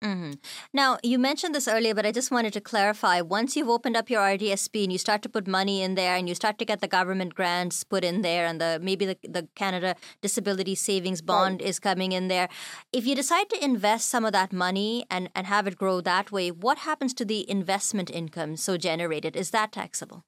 Mm-hmm. 0.02 0.33
Now, 0.73 0.99
you 1.02 1.19
mentioned 1.19 1.55
this 1.55 1.69
earlier, 1.69 1.95
but 1.95 2.07
I 2.07 2.12
just 2.12 2.31
wanted 2.31 2.55
to 2.55 2.62
clarify. 2.62 3.21
Once 3.21 3.55
you've 3.55 3.69
opened 3.69 3.95
up 3.95 4.09
your 4.09 4.23
RDSP 4.23 4.85
and 4.85 4.93
you 4.93 4.99
start 4.99 5.21
to 5.23 5.29
put 5.29 5.47
money 5.47 5.83
in 5.83 5.97
there 5.97 6.17
and 6.17 6.29
you 6.31 6.35
start 6.35 6.59
to 6.59 6.64
get 6.64 6.81
the 6.81 6.88
government 6.88 7.35
grants 7.35 7.85
put 7.85 8.05
in 8.05 8.23
there 8.23 8.47
and 8.47 8.59
the 8.59 8.81
maybe 8.83 9.05
the, 9.05 9.19
the 9.23 9.49
Canada 9.55 9.95
Disability 10.23 10.75
Savings 10.75 11.21
Bond 11.21 11.61
right. 11.61 11.69
is 11.69 11.79
coming 11.79 12.12
in 12.12 12.29
there, 12.29 12.49
if 12.91 13.07
you 13.07 13.14
decide 13.14 13.50
to 13.50 13.62
invest 13.62 14.09
some 14.09 14.25
of 14.25 14.33
that 14.33 14.50
money 14.50 15.05
and, 15.11 15.29
and 15.37 15.47
have 15.47 15.67
it 15.67 15.76
grow 15.76 16.00
that 16.00 16.33
way, 16.33 16.50
what 16.50 16.79
happens 16.79 17.12
to 17.14 17.26
the 17.26 17.49
investment 17.49 18.11
income 18.11 18.57
so 18.57 18.79
generated? 18.79 19.37
Is 19.37 19.50
that 19.50 19.73
taxable? 19.73 20.25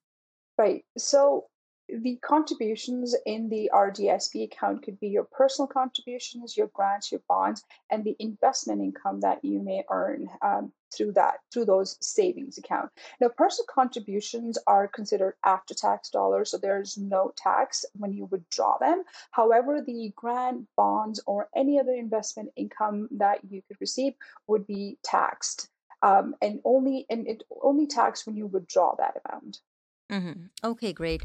Right. 0.58 0.84
So 0.98 1.46
the 1.88 2.16
contributions 2.16 3.14
in 3.26 3.48
the 3.48 3.70
RDSP 3.72 4.44
account 4.44 4.82
could 4.82 4.98
be 4.98 5.08
your 5.08 5.24
personal 5.24 5.66
contributions, 5.66 6.56
your 6.56 6.68
grants, 6.68 7.12
your 7.12 7.20
bonds, 7.28 7.62
and 7.90 8.04
the 8.04 8.16
investment 8.18 8.80
income 8.80 9.20
that 9.20 9.44
you 9.44 9.60
may 9.60 9.84
earn 9.90 10.28
um, 10.40 10.72
through 10.96 11.12
that 11.12 11.40
through 11.52 11.66
those 11.66 11.98
savings 12.00 12.56
account. 12.56 12.90
Now, 13.20 13.28
personal 13.28 13.66
contributions 13.66 14.58
are 14.66 14.88
considered 14.88 15.34
after-tax 15.44 16.10
dollars, 16.10 16.50
so 16.50 16.58
there's 16.58 16.96
no 16.96 17.32
tax 17.36 17.84
when 17.94 18.12
you 18.12 18.26
withdraw 18.26 18.78
them. 18.78 19.04
However, 19.30 19.82
the 19.82 20.12
grant, 20.16 20.66
bonds, 20.76 21.20
or 21.26 21.48
any 21.54 21.78
other 21.78 21.94
investment 21.94 22.50
income 22.56 23.08
that 23.12 23.40
you 23.44 23.62
could 23.68 23.76
receive 23.80 24.14
would 24.46 24.66
be 24.66 24.98
taxed, 25.02 25.68
um, 26.02 26.34
and 26.40 26.60
only 26.64 27.06
and 27.10 27.26
it 27.28 27.44
only 27.62 27.86
taxed 27.86 28.26
when 28.26 28.36
you 28.36 28.46
withdraw 28.46 28.94
that 28.96 29.20
amount. 29.24 29.60
Mm-hmm. 30.11 30.46
Okay, 30.62 30.92
great. 30.92 31.23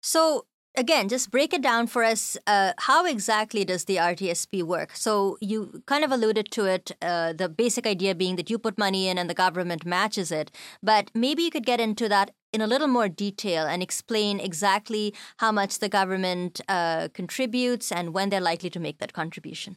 So, 0.00 0.46
again, 0.76 1.08
just 1.08 1.30
break 1.30 1.52
it 1.52 1.62
down 1.62 1.86
for 1.86 2.04
us. 2.04 2.36
Uh, 2.46 2.72
how 2.78 3.04
exactly 3.04 3.64
does 3.64 3.84
the 3.84 3.98
RDSP 3.98 4.62
work? 4.62 4.94
So, 4.94 5.36
you 5.40 5.82
kind 5.86 6.04
of 6.04 6.12
alluded 6.12 6.50
to 6.52 6.66
it, 6.66 6.92
uh, 7.02 7.32
the 7.32 7.48
basic 7.48 7.86
idea 7.86 8.14
being 8.14 8.36
that 8.36 8.50
you 8.50 8.58
put 8.58 8.78
money 8.78 9.08
in 9.08 9.18
and 9.18 9.28
the 9.28 9.34
government 9.34 9.84
matches 9.84 10.30
it. 10.30 10.50
But 10.82 11.10
maybe 11.14 11.42
you 11.42 11.50
could 11.50 11.66
get 11.66 11.80
into 11.80 12.08
that 12.08 12.30
in 12.52 12.60
a 12.60 12.66
little 12.66 12.88
more 12.88 13.08
detail 13.08 13.66
and 13.66 13.82
explain 13.82 14.40
exactly 14.40 15.14
how 15.38 15.52
much 15.52 15.80
the 15.80 15.88
government 15.88 16.60
uh, 16.68 17.08
contributes 17.12 17.90
and 17.92 18.14
when 18.14 18.30
they're 18.30 18.40
likely 18.40 18.70
to 18.70 18.80
make 18.80 18.98
that 18.98 19.12
contribution. 19.12 19.76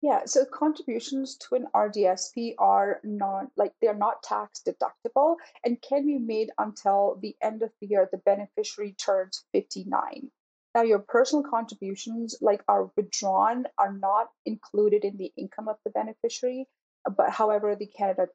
Yeah, 0.00 0.26
so 0.26 0.44
contributions 0.44 1.36
to 1.38 1.56
an 1.56 1.66
RDSP 1.74 2.54
are 2.58 3.00
not 3.02 3.50
like 3.56 3.72
they're 3.80 3.94
not 3.94 4.22
tax 4.22 4.62
deductible 4.62 5.36
and 5.64 5.82
can 5.82 6.06
be 6.06 6.18
made 6.18 6.50
until 6.56 7.18
the 7.20 7.34
end 7.42 7.62
of 7.62 7.72
the 7.80 7.88
year 7.88 8.08
the 8.10 8.18
beneficiary 8.18 8.92
turns 8.92 9.44
59. 9.52 10.30
Now, 10.74 10.82
your 10.82 11.00
personal 11.00 11.42
contributions, 11.50 12.36
like 12.40 12.62
are 12.68 12.90
withdrawn, 12.96 13.66
are 13.76 13.92
not 13.92 14.28
included 14.46 15.04
in 15.04 15.16
the 15.16 15.32
income 15.36 15.66
of 15.66 15.76
the 15.84 15.90
beneficiary. 15.90 16.68
But 17.16 17.30
however, 17.30 17.74
the 17.74 17.86
Canada, 17.86 18.28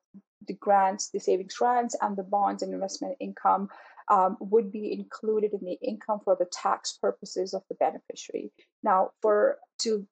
the 0.46 0.55
grants, 0.55 1.12
the 1.12 1.20
savings 1.20 1.55
grants, 1.55 1.96
and 2.01 2.17
the 2.17 2.24
bonds 2.24 2.63
and 2.63 2.74
investment 2.74 3.15
income 3.22 3.70
um, 4.10 4.36
would 4.41 4.72
be 4.72 4.91
included 4.91 5.53
in 5.53 5.63
the 5.63 5.77
income 5.82 6.20
for 6.25 6.36
the 6.36 6.48
tax 6.51 6.98
purposes 7.01 7.53
of 7.53 7.63
the 7.70 7.75
beneficiary. 7.75 8.51
Now, 8.82 9.12
for 9.22 9.60
to 9.79 10.05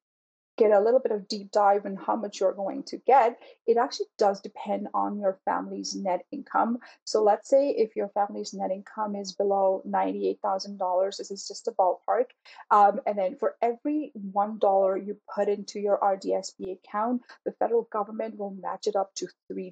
get 0.62 0.72
a 0.72 0.80
little 0.80 1.00
bit 1.00 1.12
of 1.12 1.28
deep 1.28 1.52
dive 1.52 1.88
in 1.88 1.96
how 1.96 2.16
much 2.16 2.40
you're 2.40 2.54
going 2.54 2.84
to 2.84 2.98
get, 2.98 3.40
it 3.66 3.78
actually 3.78 4.06
does 4.20 4.40
depend 4.42 4.88
on 4.94 5.20
your 5.20 5.40
family's 5.44 5.96
net 5.96 6.22
income. 6.32 6.78
So 7.04 7.24
let's 7.24 7.50
say 7.50 7.70
if 7.70 7.96
your 7.96 8.10
family's 8.10 8.54
net 8.54 8.70
income 8.70 9.16
is 9.16 9.34
below 9.34 9.82
$98,000, 9.88 11.18
this 11.18 11.32
is 11.32 11.48
just 11.48 11.68
a 11.68 11.72
ballpark. 11.72 12.26
Um, 12.70 13.02
and 13.08 13.18
then 13.18 13.38
for 13.38 13.56
every 13.60 14.12
$1 14.36 15.08
you 15.08 15.18
put 15.34 15.50
into 15.50 15.80
your 15.80 15.98
RDSP 15.98 16.78
account, 16.78 17.24
the 17.44 17.54
federal 17.54 17.88
government 17.92 18.38
will 18.38 18.56
match 18.62 18.86
it 18.86 18.96
up 18.96 19.16
to 19.16 19.28
$3. 19.52 19.72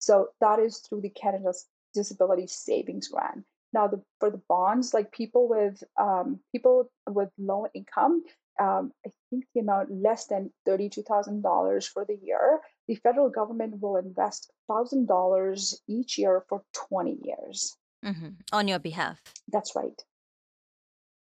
So 0.00 0.30
that 0.40 0.58
is 0.58 0.78
through 0.78 1.02
the 1.02 1.10
Canada's 1.10 1.66
Disability 1.94 2.48
Savings 2.48 3.06
Grant. 3.06 3.44
Now, 3.74 3.88
the, 3.88 4.00
for 4.20 4.30
the 4.30 4.40
bonds, 4.48 4.94
like 4.94 5.10
people 5.10 5.48
with 5.48 5.82
um, 6.00 6.38
people 6.52 6.90
with 7.08 7.28
low 7.36 7.66
income, 7.74 8.22
um, 8.60 8.92
I 9.04 9.10
think 9.30 9.46
the 9.52 9.60
amount 9.62 9.90
less 9.90 10.26
than 10.26 10.52
$32,000 10.68 11.88
for 11.88 12.04
the 12.04 12.16
year, 12.22 12.60
the 12.86 12.94
federal 12.94 13.28
government 13.28 13.80
will 13.80 13.96
invest 13.96 14.52
$1,000 14.70 15.74
each 15.88 16.18
year 16.18 16.44
for 16.48 16.62
20 16.88 17.18
years. 17.24 17.76
Mm-hmm. 18.04 18.28
On 18.52 18.68
your 18.68 18.78
behalf. 18.78 19.20
That's 19.48 19.74
right. 19.74 20.00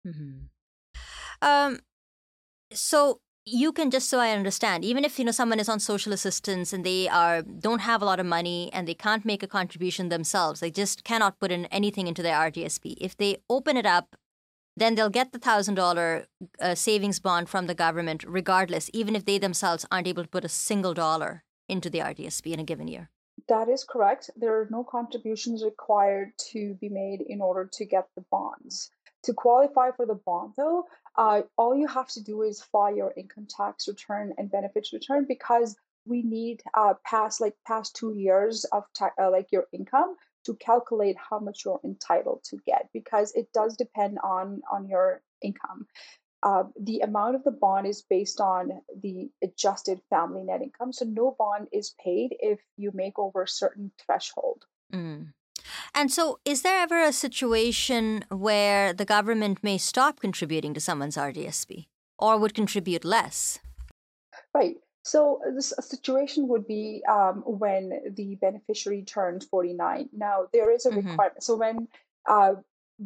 Mm-hmm. 0.06 0.46
Um, 1.42 1.80
so 2.72 3.20
you 3.52 3.72
can 3.72 3.90
just 3.90 4.08
so 4.08 4.18
I 4.18 4.30
understand, 4.30 4.84
even 4.84 5.04
if 5.04 5.18
you 5.18 5.24
know 5.24 5.32
someone 5.32 5.60
is 5.60 5.68
on 5.68 5.80
social 5.80 6.12
assistance 6.12 6.72
and 6.72 6.84
they 6.84 7.08
are 7.08 7.42
don't 7.42 7.80
have 7.80 8.02
a 8.02 8.04
lot 8.04 8.20
of 8.20 8.26
money 8.26 8.70
and 8.72 8.86
they 8.86 8.94
can't 8.94 9.24
make 9.24 9.42
a 9.42 9.48
contribution 9.48 10.08
themselves, 10.08 10.60
they 10.60 10.70
just 10.70 11.04
cannot 11.04 11.38
put 11.38 11.52
in 11.52 11.66
anything 11.66 12.06
into 12.06 12.22
their 12.22 12.36
RDSP. 12.36 12.94
If 13.00 13.16
they 13.16 13.38
open 13.48 13.76
it 13.76 13.86
up 13.86 14.16
then 14.76 14.94
they'll 14.94 15.10
get 15.10 15.32
the 15.32 15.38
thousand 15.38 15.74
dollar 15.74 16.26
uh, 16.60 16.74
savings 16.74 17.20
bond 17.20 17.48
from 17.48 17.66
the 17.66 17.74
government 17.74 18.24
regardless, 18.26 18.88
even 18.94 19.14
if 19.14 19.24
they 19.24 19.38
themselves 19.38 19.84
aren't 19.90 20.06
able 20.06 20.22
to 20.22 20.28
put 20.28 20.44
a 20.44 20.48
single 20.48 20.94
dollar 20.94 21.44
into 21.68 21.90
the 21.90 21.98
RDSP 21.98 22.52
in 22.52 22.60
a 22.60 22.64
given 22.64 22.88
year. 22.88 23.10
That 23.48 23.68
is 23.68 23.84
correct. 23.84 24.30
There 24.36 24.58
are 24.60 24.68
no 24.70 24.84
contributions 24.84 25.64
required 25.64 26.32
to 26.52 26.74
be 26.80 26.88
made 26.88 27.20
in 27.20 27.40
order 27.40 27.68
to 27.72 27.84
get 27.84 28.06
the 28.14 28.24
bonds. 28.30 28.90
To 29.24 29.34
qualify 29.34 29.90
for 29.90 30.06
the 30.06 30.14
bond, 30.14 30.54
though, 30.56 30.86
uh, 31.16 31.42
all 31.56 31.74
you 31.74 31.86
have 31.86 32.08
to 32.08 32.22
do 32.22 32.42
is 32.42 32.62
file 32.62 32.94
your 32.94 33.12
income 33.16 33.46
tax 33.48 33.88
return 33.88 34.32
and 34.38 34.50
benefits 34.50 34.92
return 34.92 35.24
because 35.28 35.76
we 36.06 36.22
need 36.22 36.62
uh, 36.74 36.94
past 37.04 37.40
like 37.40 37.54
past 37.66 37.94
two 37.96 38.14
years 38.14 38.64
of 38.64 38.84
ta- 38.96 39.12
uh, 39.20 39.30
like 39.30 39.48
your 39.52 39.66
income 39.72 40.16
to 40.44 40.54
calculate 40.54 41.16
how 41.18 41.38
much 41.38 41.64
you're 41.64 41.80
entitled 41.84 42.42
to 42.44 42.56
get 42.66 42.88
because 42.92 43.32
it 43.34 43.52
does 43.52 43.76
depend 43.76 44.18
on 44.22 44.62
on 44.72 44.88
your 44.88 45.22
income. 45.42 45.86
Uh, 46.42 46.64
the 46.80 47.00
amount 47.00 47.34
of 47.34 47.44
the 47.44 47.50
bond 47.50 47.86
is 47.86 48.02
based 48.08 48.40
on 48.40 48.70
the 49.02 49.30
adjusted 49.42 50.00
family 50.08 50.42
net 50.42 50.62
income. 50.62 50.90
So 50.92 51.04
no 51.04 51.36
bond 51.38 51.68
is 51.70 51.94
paid 52.02 52.34
if 52.40 52.60
you 52.78 52.92
make 52.94 53.18
over 53.18 53.42
a 53.42 53.48
certain 53.48 53.92
threshold. 54.06 54.64
Mm. 54.92 55.34
And 55.94 56.10
so, 56.10 56.38
is 56.44 56.62
there 56.62 56.78
ever 56.78 57.02
a 57.02 57.12
situation 57.12 58.24
where 58.28 58.92
the 58.92 59.04
government 59.04 59.62
may 59.62 59.78
stop 59.78 60.20
contributing 60.20 60.74
to 60.74 60.80
someone's 60.80 61.16
RDSP 61.16 61.86
or 62.18 62.38
would 62.38 62.54
contribute 62.54 63.04
less? 63.04 63.58
Right. 64.54 64.76
So 65.02 65.40
this 65.54 65.72
situation 65.80 66.48
would 66.48 66.66
be 66.66 67.02
um, 67.10 67.42
when 67.46 68.14
the 68.14 68.36
beneficiary 68.40 69.02
turns 69.02 69.44
49. 69.46 70.10
Now 70.12 70.46
there 70.52 70.70
is 70.72 70.84
a 70.86 70.90
mm-hmm. 70.90 71.08
requirement. 71.08 71.42
So 71.42 71.56
when 71.56 71.88
uh, 72.28 72.54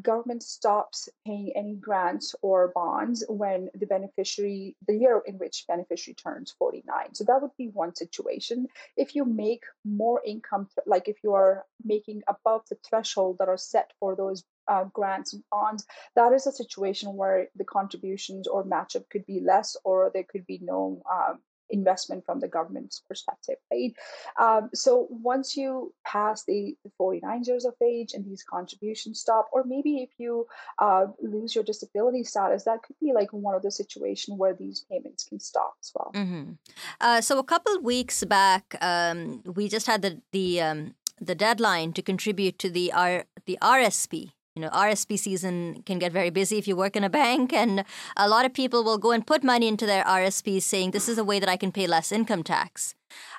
government 0.02 0.42
stops 0.42 1.08
paying 1.26 1.52
any 1.54 1.74
grants 1.74 2.34
or 2.42 2.72
bonds 2.74 3.24
when 3.28 3.70
the 3.74 3.86
beneficiary, 3.86 4.76
the 4.86 4.96
year 4.96 5.22
in 5.26 5.38
which 5.38 5.64
beneficiary 5.68 6.14
turns 6.14 6.54
49. 6.58 7.14
So 7.14 7.24
that 7.24 7.40
would 7.40 7.56
be 7.56 7.68
one 7.68 7.94
situation. 7.94 8.68
If 8.96 9.14
you 9.14 9.24
make 9.24 9.64
more 9.84 10.20
income, 10.24 10.68
like 10.86 11.08
if 11.08 11.16
you 11.22 11.34
are 11.34 11.64
making 11.84 12.22
above 12.26 12.62
the 12.68 12.76
threshold 12.88 13.38
that 13.38 13.48
are 13.48 13.56
set 13.56 13.92
for 14.00 14.16
those 14.16 14.44
uh, 14.66 14.84
grants 14.84 15.32
and 15.32 15.44
bonds, 15.50 15.86
that 16.16 16.32
is 16.32 16.46
a 16.46 16.52
situation 16.52 17.16
where 17.16 17.48
the 17.54 17.64
contributions 17.64 18.48
or 18.48 18.64
matchup 18.64 19.08
could 19.10 19.26
be 19.26 19.40
less 19.40 19.76
or 19.84 20.10
there 20.12 20.24
could 20.24 20.46
be 20.46 20.58
no 20.62 21.02
um, 21.10 21.40
investment 21.74 22.24
from 22.24 22.40
the 22.40 22.48
government's 22.48 23.02
perspective, 23.08 23.56
right? 23.72 23.92
Um, 24.40 24.70
so 24.72 25.06
once 25.10 25.56
you 25.56 25.92
pass 26.06 26.44
the, 26.44 26.76
the 26.84 26.90
49 26.96 27.42
years 27.44 27.64
of 27.64 27.74
age 27.82 28.14
and 28.14 28.24
these 28.24 28.44
contributions 28.48 29.20
stop, 29.20 29.48
or 29.52 29.64
maybe 29.64 29.92
if 30.06 30.10
you 30.18 30.46
uh, 30.78 31.06
lose 31.20 31.54
your 31.54 31.64
disability 31.64 32.24
status, 32.24 32.64
that 32.64 32.82
could 32.82 32.96
be 33.00 33.12
like 33.12 33.32
one 33.32 33.54
of 33.54 33.62
the 33.62 33.70
situations 33.70 34.38
where 34.38 34.54
these 34.54 34.86
payments 34.90 35.24
can 35.24 35.40
stop 35.40 35.74
as 35.82 35.92
well. 35.94 36.10
Mm-hmm. 36.14 36.52
Uh, 37.00 37.20
so 37.20 37.38
a 37.38 37.44
couple 37.44 37.78
weeks 37.82 38.24
back, 38.24 38.76
um, 38.80 39.42
we 39.44 39.68
just 39.68 39.86
had 39.86 40.02
the 40.02 40.22
the 40.32 40.60
um, 40.60 40.94
the 41.20 41.34
deadline 41.34 41.92
to 41.92 42.02
contribute 42.02 42.58
to 42.58 42.70
the 42.70 42.92
R 42.92 43.24
the 43.46 43.58
RSP 43.60 44.32
you 44.54 44.62
know, 44.62 44.70
RSP 44.70 45.18
season 45.18 45.82
can 45.84 45.98
get 45.98 46.12
very 46.12 46.30
busy 46.30 46.58
if 46.58 46.68
you 46.68 46.76
work 46.76 46.94
in 46.94 47.02
a 47.02 47.10
bank, 47.10 47.52
and 47.52 47.84
a 48.16 48.28
lot 48.28 48.44
of 48.44 48.54
people 48.54 48.84
will 48.84 48.98
go 48.98 49.10
and 49.10 49.26
put 49.26 49.42
money 49.42 49.66
into 49.66 49.84
their 49.84 50.04
RSPs 50.04 50.62
saying, 50.62 50.92
This 50.92 51.08
is 51.08 51.18
a 51.18 51.24
way 51.24 51.40
that 51.40 51.48
I 51.48 51.56
can 51.56 51.72
pay 51.72 51.88
less 51.88 52.12
income 52.12 52.44
tax. 52.44 52.94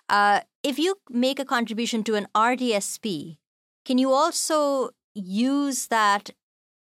Uh, 0.10 0.42
if 0.62 0.78
you 0.78 0.96
make 1.10 1.40
a 1.40 1.46
contribution 1.46 2.04
to 2.04 2.16
an 2.16 2.28
RDSP, 2.36 3.38
can 3.86 3.98
you 3.98 4.12
also 4.12 4.90
use 5.14 5.88
that 5.88 6.32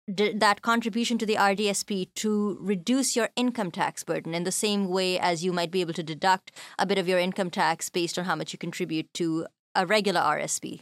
that 0.08 0.62
contribution 0.62 1.18
to 1.18 1.26
the 1.26 1.36
RDSP 1.36 2.08
to 2.16 2.58
reduce 2.62 3.18
your 3.18 3.28
income 3.36 3.72
tax 3.72 4.06
burden 4.06 4.34
in 4.34 4.46
the 4.46 4.54
same 4.54 4.88
way 4.88 5.20
as 5.20 5.44
you 5.44 5.52
might 5.52 5.70
be 5.70 5.82
able 5.82 5.94
to 5.94 6.04
deduct 6.04 6.54
a 6.80 6.86
bit 6.86 6.98
of 6.98 7.10
your 7.10 7.20
income 7.20 7.50
tax 7.50 7.90
based 7.90 8.18
on 8.18 8.24
how 8.24 8.34
much 8.34 8.54
you 8.54 8.58
contribute 8.58 9.14
to 9.16 9.46
a 9.76 9.86
regular 9.86 10.22
RSP? 10.22 10.80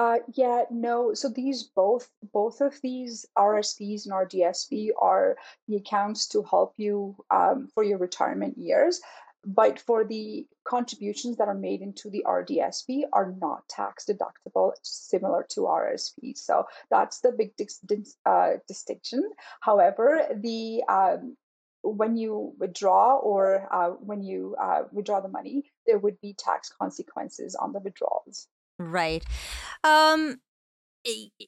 Uh, 0.00 0.18
yeah, 0.32 0.64
no. 0.70 1.12
So 1.12 1.28
these 1.28 1.64
both 1.64 2.08
both 2.32 2.62
of 2.62 2.80
these 2.80 3.26
RSPs 3.36 4.06
and 4.06 4.14
RDSP 4.14 4.92
are 4.98 5.36
the 5.68 5.76
accounts 5.76 6.26
to 6.28 6.42
help 6.42 6.72
you 6.78 7.16
um, 7.30 7.68
for 7.74 7.82
your 7.84 7.98
retirement 7.98 8.56
years. 8.56 9.02
but 9.44 9.80
for 9.80 10.04
the 10.04 10.46
contributions 10.64 11.36
that 11.38 11.48
are 11.48 11.60
made 11.68 11.80
into 11.82 12.10
the 12.10 12.24
RDSP 12.26 13.04
are 13.12 13.32
not 13.40 13.68
tax 13.68 14.06
deductible, 14.06 14.72
similar 14.82 15.46
to 15.50 15.60
RSP. 15.62 16.36
So 16.36 16.66
that's 16.90 17.20
the 17.20 17.32
big 17.32 17.50
dis- 17.56 18.16
uh, 18.26 18.52
distinction. 18.68 19.22
However, 19.60 20.06
the 20.48 20.82
um, 20.88 21.36
when 21.82 22.16
you 22.16 22.54
withdraw 22.58 23.16
or 23.18 23.68
uh, 23.78 23.90
when 24.10 24.22
you 24.22 24.56
uh, 24.68 24.82
withdraw 24.92 25.20
the 25.20 25.28
money, 25.38 25.56
there 25.86 25.98
would 25.98 26.18
be 26.20 26.32
tax 26.34 26.70
consequences 26.80 27.54
on 27.54 27.72
the 27.72 27.80
withdrawals. 27.80 28.48
Right. 28.80 29.22
Um, 29.84 30.40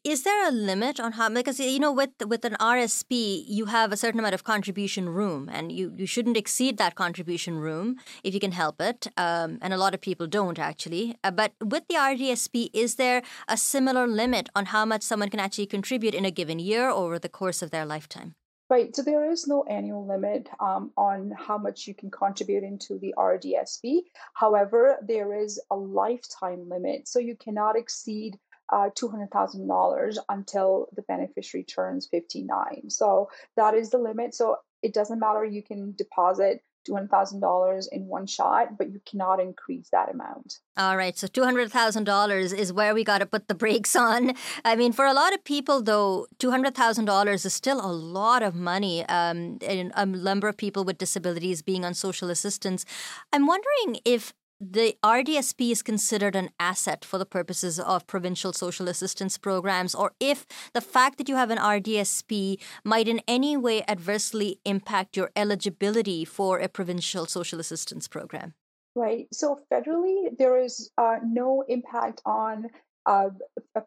is 0.04 0.22
there 0.22 0.48
a 0.48 0.50
limit 0.50 0.98
on 0.98 1.12
how 1.12 1.28
because 1.28 1.60
you 1.60 1.78
know 1.78 1.92
with 1.92 2.10
with 2.26 2.44
an 2.46 2.56
RSP 2.58 3.44
you 3.46 3.66
have 3.66 3.92
a 3.92 3.98
certain 3.98 4.18
amount 4.18 4.34
of 4.34 4.44
contribution 4.44 5.10
room 5.10 5.50
and 5.52 5.70
you 5.70 5.92
you 5.96 6.06
shouldn't 6.06 6.38
exceed 6.38 6.78
that 6.78 6.94
contribution 6.94 7.58
room 7.58 7.96
if 8.24 8.32
you 8.32 8.40
can 8.40 8.52
help 8.52 8.80
it 8.80 9.08
um, 9.18 9.58
and 9.60 9.74
a 9.74 9.76
lot 9.76 9.92
of 9.92 10.00
people 10.00 10.26
don't 10.26 10.58
actually 10.58 11.16
uh, 11.22 11.30
but 11.30 11.52
with 11.62 11.86
the 11.88 11.96
RDSP 11.96 12.70
is 12.72 12.94
there 12.94 13.22
a 13.46 13.58
similar 13.58 14.06
limit 14.06 14.48
on 14.54 14.66
how 14.66 14.86
much 14.86 15.02
someone 15.02 15.28
can 15.28 15.40
actually 15.40 15.66
contribute 15.66 16.14
in 16.14 16.24
a 16.24 16.30
given 16.30 16.58
year 16.58 16.88
over 16.88 17.18
the 17.18 17.28
course 17.28 17.60
of 17.60 17.70
their 17.70 17.84
lifetime 17.84 18.34
Right, 18.72 18.96
so 18.96 19.02
there 19.02 19.30
is 19.30 19.46
no 19.46 19.64
annual 19.64 20.06
limit 20.06 20.48
um, 20.58 20.92
on 20.96 21.30
how 21.36 21.58
much 21.58 21.86
you 21.86 21.94
can 21.94 22.10
contribute 22.10 22.64
into 22.64 22.98
the 22.98 23.12
RDSP. 23.18 23.98
However, 24.32 24.96
there 25.06 25.34
is 25.34 25.60
a 25.70 25.76
lifetime 25.76 26.70
limit, 26.70 27.06
so 27.06 27.18
you 27.18 27.36
cannot 27.36 27.76
exceed 27.76 28.38
uh, 28.72 28.88
$200,000 28.98 30.16
until 30.30 30.88
the 30.96 31.02
beneficiary 31.02 31.64
turns 31.64 32.06
59. 32.06 32.88
So 32.88 33.28
that 33.56 33.74
is 33.74 33.90
the 33.90 33.98
limit. 33.98 34.34
So 34.34 34.56
it 34.80 34.94
doesn't 34.94 35.20
matter, 35.20 35.44
you 35.44 35.62
can 35.62 35.92
deposit 35.92 36.62
$200,000 36.88 37.88
in 37.92 38.06
one 38.06 38.26
shot, 38.26 38.76
but 38.78 38.90
you 38.90 39.00
cannot 39.04 39.40
increase 39.40 39.88
that 39.90 40.10
amount. 40.10 40.58
All 40.76 40.96
right. 40.96 41.16
So 41.16 41.26
$200,000 41.26 42.54
is 42.56 42.72
where 42.72 42.94
we 42.94 43.04
got 43.04 43.18
to 43.18 43.26
put 43.26 43.48
the 43.48 43.54
brakes 43.62 43.94
on. 43.94 44.34
I 44.64 44.76
mean, 44.76 44.92
for 44.92 45.06
a 45.06 45.12
lot 45.12 45.32
of 45.34 45.44
people, 45.44 45.82
though, 45.82 46.26
$200,000 46.38 47.34
is 47.34 47.52
still 47.52 47.80
a 47.84 47.92
lot 47.92 48.42
of 48.42 48.54
money. 48.54 49.04
Um, 49.06 49.58
and 49.66 49.92
a 49.94 50.06
number 50.06 50.48
of 50.48 50.56
people 50.56 50.84
with 50.84 50.98
disabilities 50.98 51.62
being 51.62 51.84
on 51.84 51.94
social 51.94 52.30
assistance. 52.30 52.84
I'm 53.32 53.46
wondering 53.46 54.00
if 54.04 54.32
the 54.62 54.96
RDSP 55.02 55.72
is 55.72 55.82
considered 55.82 56.36
an 56.36 56.50
asset 56.60 57.04
for 57.04 57.18
the 57.18 57.26
purposes 57.26 57.80
of 57.80 58.06
provincial 58.06 58.52
social 58.52 58.88
assistance 58.88 59.36
programs, 59.36 59.92
or 59.92 60.12
if 60.20 60.46
the 60.72 60.80
fact 60.80 61.18
that 61.18 61.28
you 61.28 61.34
have 61.34 61.50
an 61.50 61.58
RDSP 61.58 62.60
might 62.84 63.08
in 63.08 63.20
any 63.26 63.56
way 63.56 63.82
adversely 63.88 64.60
impact 64.64 65.16
your 65.16 65.30
eligibility 65.34 66.24
for 66.24 66.60
a 66.60 66.68
provincial 66.68 67.26
social 67.26 67.58
assistance 67.58 68.06
program. 68.06 68.54
Right. 68.94 69.26
So 69.32 69.58
federally, 69.72 70.36
there 70.38 70.58
is 70.58 70.90
uh, 70.96 71.16
no 71.24 71.64
impact 71.66 72.20
on 72.24 72.66
uh, 73.06 73.30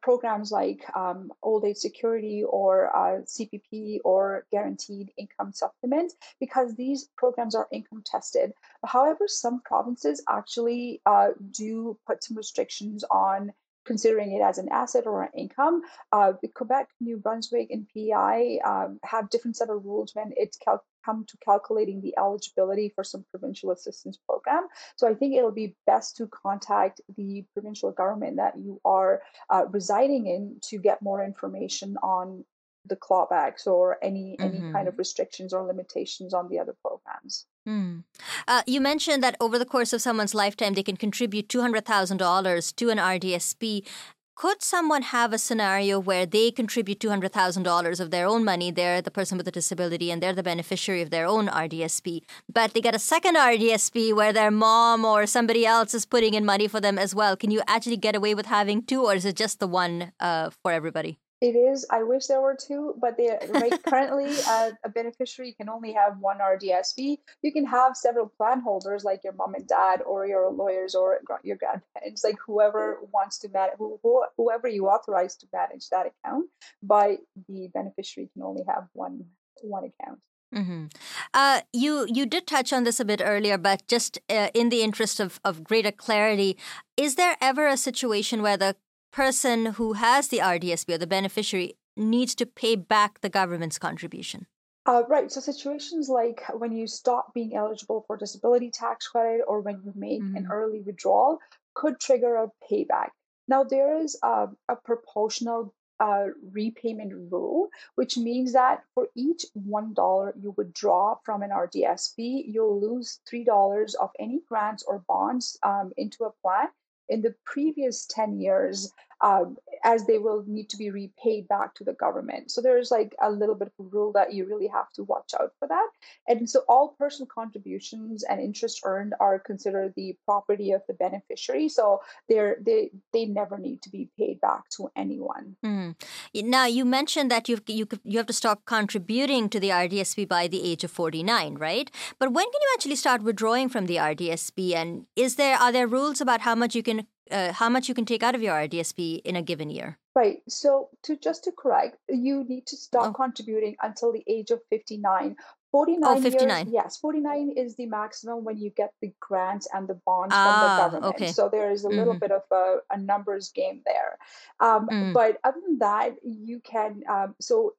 programs 0.01 0.51
like 0.51 0.83
um, 0.95 1.31
old 1.41 1.65
age 1.65 1.77
security 1.77 2.43
or 2.43 2.95
uh, 2.95 3.21
CPP 3.21 3.99
or 4.03 4.45
guaranteed 4.51 5.11
income 5.17 5.53
supplement 5.53 6.13
because 6.39 6.75
these 6.75 7.09
programs 7.17 7.55
are 7.55 7.67
income 7.71 8.03
tested. 8.05 8.51
However, 8.85 9.27
some 9.27 9.61
provinces 9.61 10.23
actually 10.27 11.01
uh, 11.05 11.29
do 11.51 11.97
put 12.05 12.23
some 12.23 12.37
restrictions 12.37 13.03
on 13.09 13.53
considering 13.85 14.31
it 14.31 14.41
as 14.41 14.57
an 14.57 14.67
asset 14.69 15.05
or 15.05 15.23
an 15.23 15.29
income. 15.37 15.81
Uh, 16.11 16.33
Quebec, 16.53 16.89
New 16.99 17.17
Brunswick, 17.17 17.69
and 17.69 17.87
PEI 17.93 18.59
um, 18.65 18.99
have 19.03 19.29
different 19.29 19.55
set 19.55 19.69
of 19.69 19.85
rules 19.85 20.13
when 20.13 20.33
it's 20.35 20.57
cal- 20.57 20.83
come 21.05 21.25
to 21.27 21.37
calculating 21.37 22.01
the 22.01 22.13
eligibility 22.17 22.91
for 22.95 23.03
some 23.03 23.25
provincial 23.31 23.71
assistance 23.71 24.17
program. 24.27 24.67
So 24.95 25.07
I 25.07 25.13
think 25.13 25.35
it'll 25.35 25.51
be 25.51 25.75
best 25.85 26.17
to 26.17 26.27
contact 26.27 27.01
the 27.15 27.45
provincial 27.53 27.91
government 27.91 28.37
that 28.37 28.53
you 28.57 28.81
are 28.83 29.21
uh, 29.49 29.65
residing 29.69 30.27
in 30.27 30.57
to 30.69 30.77
get 30.77 31.01
more 31.01 31.23
information 31.23 31.97
on 32.01 32.45
the 32.87 32.95
clawbacks 32.95 33.65
or 33.67 33.97
any 34.03 34.35
any 34.39 34.59
mm-hmm. 34.59 34.71
kind 34.71 34.87
of 34.87 34.97
restrictions 34.97 35.53
or 35.53 35.63
limitations 35.63 36.33
on 36.33 36.49
the 36.49 36.59
other 36.59 36.75
programs. 36.81 37.45
Mm. 37.67 38.03
Uh, 38.47 38.61
you 38.67 38.79
mentioned 38.79 39.23
that 39.23 39.35
over 39.39 39.57
the 39.57 39.65
course 39.65 39.91
of 39.91 40.01
someone's 40.01 40.35
lifetime, 40.35 40.73
they 40.73 40.83
can 40.83 40.97
contribute 40.97 41.49
two 41.49 41.61
hundred 41.61 41.85
thousand 41.85 42.17
dollars 42.17 42.71
to 42.73 42.89
an 42.89 42.97
RDSP. 42.97 43.87
Could 44.35 44.61
someone 44.61 45.01
have 45.01 45.31
a 45.31 45.37
scenario 45.37 45.97
where 45.97 46.25
they 46.25 46.51
contribute 46.51 46.99
$200,000 46.99 47.99
of 48.01 48.11
their 48.11 48.27
own 48.27 48.43
money? 48.43 48.69
They're 48.69 49.01
the 49.01 49.09
person 49.09 49.37
with 49.37 49.47
a 49.47 49.51
disability 49.51 50.11
and 50.11 50.21
they're 50.21 50.33
the 50.33 50.43
beneficiary 50.43 51.01
of 51.01 51.09
their 51.09 51.25
own 51.25 51.47
RDSP. 51.47 52.21
But 52.51 52.73
they 52.73 52.81
get 52.81 52.93
a 52.93 52.99
second 52.99 53.37
RDSP 53.37 54.13
where 54.13 54.33
their 54.33 54.51
mom 54.51 55.05
or 55.05 55.25
somebody 55.25 55.65
else 55.65 55.93
is 55.93 56.05
putting 56.05 56.33
in 56.33 56.43
money 56.43 56.67
for 56.67 56.81
them 56.81 56.99
as 56.99 57.15
well. 57.15 57.37
Can 57.37 57.49
you 57.49 57.61
actually 57.65 57.95
get 57.95 58.13
away 58.13 58.35
with 58.35 58.47
having 58.47 58.83
two, 58.83 59.05
or 59.05 59.13
is 59.13 59.23
it 59.23 59.37
just 59.37 59.61
the 59.61 59.67
one 59.67 60.11
uh, 60.19 60.49
for 60.49 60.73
everybody? 60.73 61.17
It 61.41 61.55
is. 61.55 61.85
I 61.89 62.03
wish 62.03 62.27
there 62.27 62.41
were 62.41 62.55
two, 62.55 62.95
but 62.99 63.17
they 63.17 63.37
right 63.49 63.83
currently 63.87 64.33
uh, 64.47 64.71
a 64.83 64.89
beneficiary 64.89 65.53
can 65.53 65.69
only 65.69 65.93
have 65.93 66.17
one 66.19 66.39
RDSP. 66.39 67.17
You 67.41 67.51
can 67.51 67.65
have 67.65 67.97
several 67.97 68.31
plan 68.37 68.61
holders, 68.61 69.03
like 69.03 69.23
your 69.23 69.33
mom 69.33 69.53
and 69.53 69.67
dad, 69.67 70.01
or 70.05 70.25
your 70.25 70.49
lawyers, 70.49 70.95
or 70.95 71.19
your 71.43 71.57
grandparents, 71.57 72.23
like 72.23 72.37
whoever 72.45 72.99
wants 73.13 73.39
to 73.39 73.49
manage, 73.49 73.75
who, 73.77 73.99
whoever 74.37 74.67
you 74.67 74.87
authorize 74.87 75.35
to 75.37 75.47
manage 75.51 75.89
that 75.89 76.07
account. 76.07 76.49
But 76.81 77.19
the 77.49 77.69
beneficiary 77.73 78.29
can 78.33 78.43
only 78.43 78.63
have 78.67 78.87
one 78.93 79.25
one 79.61 79.83
account. 79.83 80.19
Mm-hmm. 80.53 80.85
Uh, 81.33 81.61
you 81.73 82.07
you 82.07 82.25
did 82.25 82.47
touch 82.47 82.71
on 82.71 82.85
this 82.85 82.99
a 83.01 83.05
bit 83.05 83.21
earlier, 83.23 83.57
but 83.57 83.85
just 83.87 84.19
uh, 84.29 84.49
in 84.53 84.69
the 84.69 84.83
interest 84.83 85.19
of, 85.19 85.39
of 85.43 85.65
greater 85.65 85.91
clarity, 85.91 86.57
is 86.95 87.15
there 87.15 87.35
ever 87.41 87.67
a 87.67 87.75
situation 87.75 88.41
where 88.41 88.55
the 88.55 88.77
person 89.15 89.67
who 89.77 89.93
has 89.93 90.27
the 90.27 90.39
RDSP 90.39 90.93
or 90.93 90.97
the 90.97 91.07
beneficiary 91.07 91.77
needs 91.95 92.35
to 92.35 92.45
pay 92.45 92.75
back 92.75 93.21
the 93.21 93.29
government's 93.29 93.79
contribution? 93.79 94.45
Uh, 94.85 95.03
right. 95.07 95.31
So 95.31 95.39
situations 95.39 96.09
like 96.09 96.43
when 96.53 96.73
you 96.73 96.85
stop 96.85 97.33
being 97.33 97.55
eligible 97.55 98.03
for 98.05 98.17
disability 98.17 98.71
tax 98.71 99.07
credit 99.07 99.41
or 99.47 99.61
when 99.61 99.81
you 99.85 99.93
make 99.95 100.21
mm-hmm. 100.21 100.35
an 100.35 100.47
early 100.51 100.81
withdrawal 100.81 101.39
could 101.73 101.97
trigger 101.97 102.35
a 102.35 102.51
payback. 102.69 103.09
Now 103.47 103.63
there 103.63 103.97
is 103.97 104.19
a, 104.21 104.49
a 104.67 104.75
proportional 104.75 105.73
uh, 105.97 106.25
repayment 106.51 107.13
rule, 107.31 107.69
which 107.95 108.17
means 108.17 108.51
that 108.51 108.83
for 108.93 109.07
each 109.15 109.45
one 109.53 109.93
dollar 109.93 110.33
you 110.37 110.53
withdraw 110.57 111.15
from 111.23 111.41
an 111.41 111.51
RDSP, 111.51 112.43
you'll 112.47 112.81
lose 112.81 113.21
three 113.25 113.45
dollars 113.45 113.95
of 113.95 114.09
any 114.19 114.41
grants 114.49 114.83
or 114.85 114.99
bonds 115.07 115.57
um, 115.63 115.93
into 115.95 116.25
a 116.25 116.33
plan 116.41 116.67
in 117.09 117.21
the 117.21 117.35
previous 117.45 118.05
10 118.07 118.39
years 118.39 118.91
um, 119.21 119.57
as 119.83 120.05
they 120.05 120.17
will 120.17 120.43
need 120.47 120.69
to 120.69 120.77
be 120.77 120.89
repaid 120.89 121.47
back 121.47 121.75
to 121.75 121.83
the 121.83 121.93
government. 121.93 122.51
So 122.51 122.61
there's 122.61 122.91
like 122.91 123.15
a 123.21 123.31
little 123.31 123.55
bit 123.55 123.67
of 123.67 123.85
a 123.85 123.89
rule 123.89 124.11
that 124.13 124.33
you 124.33 124.45
really 124.45 124.67
have 124.67 124.91
to 124.93 125.03
watch 125.03 125.33
out 125.39 125.51
for 125.59 125.67
that. 125.67 125.89
And 126.27 126.49
so 126.49 126.63
all 126.67 126.95
personal 126.99 127.27
contributions 127.27 128.23
and 128.23 128.41
interest 128.41 128.81
earned 128.83 129.13
are 129.19 129.39
considered 129.39 129.93
the 129.95 130.17
property 130.25 130.71
of 130.71 130.81
the 130.87 130.93
beneficiary. 130.93 131.69
So 131.69 132.01
they're 132.27 132.57
they 132.65 132.91
they 133.13 133.25
never 133.25 133.57
need 133.57 133.81
to 133.83 133.89
be 133.89 134.09
paid 134.17 134.41
back 134.41 134.69
to 134.77 134.89
anyone. 134.95 135.55
Mm. 135.63 135.95
Now 136.35 136.65
you 136.65 136.85
mentioned 136.85 137.31
that 137.31 137.47
you 137.47 137.59
you 137.67 137.87
you 138.03 138.17
have 138.17 138.27
to 138.27 138.33
stop 138.33 138.65
contributing 138.65 139.49
to 139.49 139.59
the 139.59 139.69
RDSP 139.69 140.27
by 140.27 140.47
the 140.47 140.63
age 140.63 140.83
of 140.83 140.91
49, 140.91 141.55
right? 141.55 141.89
But 142.19 142.33
when 142.33 142.45
can 142.45 142.61
you 142.61 142.71
actually 142.73 142.95
start 142.95 143.23
withdrawing 143.23 143.69
from 143.69 143.85
the 143.85 143.95
RDSP 143.95 144.73
and 144.75 145.05
is 145.15 145.35
there 145.35 145.57
are 145.57 145.71
there 145.71 145.87
rules 145.87 146.21
about 146.21 146.41
how 146.41 146.55
much 146.55 146.75
you 146.75 146.83
can 146.83 147.07
uh, 147.31 147.53
how 147.53 147.69
much 147.69 147.87
you 147.87 147.95
can 147.95 148.05
take 148.05 148.23
out 148.23 148.35
of 148.35 148.41
your 148.41 148.53
RDSP 148.53 149.21
in 149.23 149.35
a 149.35 149.41
given 149.41 149.69
year. 149.69 149.97
Right. 150.15 150.37
So 150.47 150.89
to 151.03 151.17
just 151.17 151.43
to 151.43 151.51
correct, 151.51 151.97
you 152.07 152.45
need 152.47 152.67
to 152.67 152.77
stop 152.77 153.07
oh. 153.07 153.13
contributing 153.13 153.75
until 153.81 154.13
the 154.13 154.23
age 154.27 154.51
of 154.51 154.61
59. 154.69 155.35
49 155.71 156.17
oh, 156.17 156.21
59. 156.21 156.65
Years, 156.67 156.73
yes, 156.73 156.97
49 156.97 157.53
is 157.57 157.75
the 157.75 157.85
maximum 157.87 158.45
when 158.45 158.57
you 158.57 158.69
get 158.69 158.93
the 159.01 159.11
grants 159.19 159.67
and 159.73 159.89
the 159.89 159.99
bonds 160.05 160.33
ah, 160.33 160.43
from 160.43 160.61
the 160.61 160.71
ah, 160.71 160.77
government. 160.77 161.15
Okay. 161.15 161.31
So 161.33 161.49
there 161.49 161.69
is 161.69 161.83
a 161.83 161.89
little 161.89 162.13
mm-hmm. 162.13 162.19
bit 162.19 162.31
of 162.31 162.43
a, 162.49 162.77
a, 162.89 162.97
numbers 162.97 163.51
game 163.53 163.81
there. 163.85 164.17
Um, 164.61 164.87
mm. 164.87 165.13
But 165.13 165.37
other 165.43 165.59
than 165.67 165.79
that, 165.79 166.15
you 166.23 166.61
can, 166.61 167.01
um, 167.09 167.35
so 167.41 167.73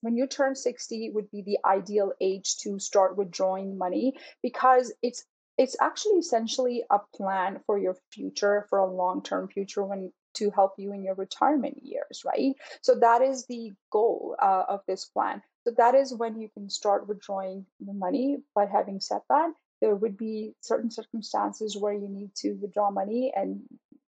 when 0.00 0.16
you 0.16 0.26
turn 0.26 0.56
60 0.56 1.10
would 1.10 1.30
be 1.30 1.42
the 1.42 1.58
ideal 1.64 2.12
age 2.20 2.56
to 2.62 2.78
start 2.78 3.16
withdrawing 3.16 3.78
money 3.78 4.14
because 4.42 4.92
it's 5.02 5.24
it's 5.58 5.76
actually 5.80 6.18
essentially 6.18 6.84
a 6.90 6.98
plan 7.14 7.60
for 7.66 7.78
your 7.78 7.96
future 8.12 8.66
for 8.68 8.78
a 8.78 8.90
long-term 8.90 9.48
future 9.48 9.84
when 9.84 10.12
to 10.34 10.50
help 10.50 10.74
you 10.76 10.92
in 10.92 11.02
your 11.02 11.14
retirement 11.14 11.78
years 11.82 12.22
right? 12.24 12.54
So 12.82 12.96
that 13.00 13.22
is 13.22 13.46
the 13.46 13.72
goal 13.90 14.36
uh, 14.40 14.64
of 14.68 14.80
this 14.86 15.06
plan. 15.06 15.42
So 15.64 15.72
that 15.78 15.94
is 15.94 16.14
when 16.14 16.40
you 16.40 16.48
can 16.52 16.70
start 16.70 17.08
withdrawing 17.08 17.66
the 17.80 17.94
money. 17.94 18.38
But 18.54 18.68
having 18.68 19.00
said 19.00 19.20
that 19.30 19.52
there 19.80 19.94
would 19.94 20.16
be 20.16 20.54
certain 20.60 20.90
circumstances 20.90 21.76
where 21.76 21.92
you 21.92 22.08
need 22.08 22.34
to 22.36 22.52
withdraw 22.52 22.90
money 22.90 23.32
and 23.34 23.62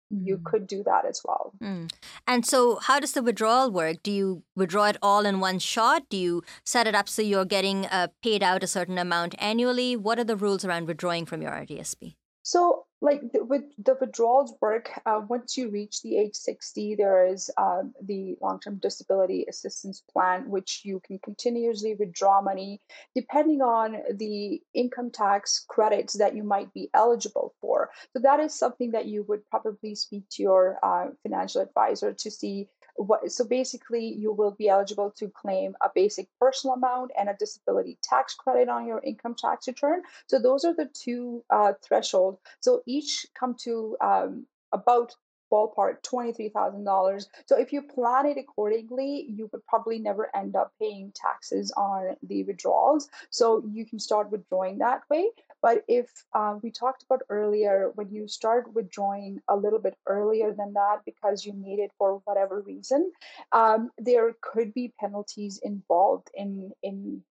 you 0.09 0.39
could 0.43 0.67
do 0.67 0.83
that 0.83 1.05
as 1.05 1.21
well. 1.25 1.53
Mm. 1.61 1.91
And 2.27 2.45
so, 2.45 2.77
how 2.77 2.99
does 2.99 3.13
the 3.13 3.23
withdrawal 3.23 3.71
work? 3.71 4.03
Do 4.03 4.11
you 4.11 4.43
withdraw 4.55 4.85
it 4.85 4.97
all 5.01 5.25
in 5.25 5.39
one 5.39 5.59
shot? 5.59 6.03
Do 6.09 6.17
you 6.17 6.43
set 6.63 6.87
it 6.87 6.95
up 6.95 7.09
so 7.09 7.21
you're 7.21 7.45
getting 7.45 7.85
uh, 7.87 8.07
paid 8.21 8.43
out 8.43 8.63
a 8.63 8.67
certain 8.67 8.97
amount 8.97 9.35
annually? 9.39 9.95
What 9.95 10.19
are 10.19 10.23
the 10.23 10.35
rules 10.37 10.63
around 10.63 10.87
withdrawing 10.87 11.25
from 11.25 11.41
your 11.41 11.51
RDSP? 11.51 12.15
So, 12.43 12.84
like 13.01 13.21
with 13.33 13.63
the 13.83 13.97
withdrawals 13.99 14.53
work, 14.61 14.89
uh, 15.05 15.21
once 15.27 15.57
you 15.57 15.69
reach 15.69 16.01
the 16.01 16.17
age 16.17 16.35
60, 16.35 16.95
there 16.95 17.27
is 17.27 17.49
um, 17.57 17.93
the 18.01 18.35
long 18.41 18.59
term 18.59 18.77
disability 18.77 19.45
assistance 19.49 20.01
plan, 20.11 20.49
which 20.49 20.81
you 20.83 21.01
can 21.05 21.19
continuously 21.19 21.95
withdraw 21.95 22.41
money 22.41 22.81
depending 23.13 23.61
on 23.61 23.97
the 24.15 24.61
income 24.73 25.11
tax 25.11 25.65
credits 25.67 26.13
that 26.13 26.35
you 26.35 26.43
might 26.43 26.73
be 26.73 26.89
eligible 26.93 27.53
for. 27.61 27.89
So, 28.13 28.19
that 28.19 28.39
is 28.39 28.57
something 28.57 28.91
that 28.91 29.05
you 29.05 29.23
would 29.27 29.47
probably 29.49 29.95
speak 29.95 30.23
to 30.31 30.43
your 30.43 30.79
uh, 30.81 31.07
financial 31.23 31.61
advisor 31.61 32.13
to 32.13 32.31
see 32.31 32.69
what, 32.95 33.31
so 33.31 33.43
basically, 33.43 34.05
you 34.05 34.31
will 34.31 34.51
be 34.51 34.69
eligible 34.69 35.11
to 35.17 35.29
claim 35.29 35.75
a 35.81 35.89
basic 35.93 36.27
personal 36.39 36.75
amount 36.75 37.11
and 37.17 37.29
a 37.29 37.35
disability 37.37 37.97
tax 38.01 38.35
credit 38.35 38.69
on 38.69 38.87
your 38.87 39.01
income 39.03 39.35
tax 39.37 39.67
return. 39.67 40.01
So 40.27 40.39
those 40.39 40.63
are 40.63 40.73
the 40.73 40.89
two 40.93 41.43
uh, 41.49 41.73
thresholds. 41.83 42.39
So 42.61 42.81
each 42.85 43.27
come 43.37 43.55
to 43.63 43.97
um, 44.01 44.45
about 44.71 45.15
ballpark 45.51 46.01
$23,000. 46.03 47.25
So 47.45 47.57
if 47.57 47.71
you 47.71 47.81
plan 47.81 48.25
it 48.25 48.37
accordingly, 48.37 49.27
you 49.29 49.49
would 49.51 49.65
probably 49.67 49.99
never 49.99 50.35
end 50.35 50.55
up 50.55 50.73
paying 50.79 51.11
taxes 51.15 51.71
on 51.77 52.15
the 52.23 52.43
withdrawals. 52.43 53.09
So 53.29 53.63
you 53.71 53.85
can 53.85 53.99
start 53.99 54.31
withdrawing 54.31 54.79
that 54.79 55.01
way. 55.09 55.29
But 55.65 55.83
if 55.87 56.07
uh, 56.31 56.59
we 56.61 56.69
talked 56.69 57.01
about 57.01 57.23
earlier, 57.27 57.91
when 57.95 58.11
you 58.11 58.27
start 58.27 58.71
withdrawing 58.75 59.41
a 59.47 59.55
little 59.55 59.79
bit 59.79 59.97
earlier 60.05 60.53
than 60.53 60.73
that 60.73 60.97
because 61.07 61.43
you 61.43 61.53
need 61.53 61.79
it 61.79 61.89
for 61.97 62.21
whatever 62.25 62.61
reason, 62.61 63.11
um, 63.51 63.89
there 63.97 64.35
could 64.41 64.75
be 64.75 64.93
penalties 64.99 65.59
involved 65.63 66.29
in 66.35 66.71
in 66.83 67.23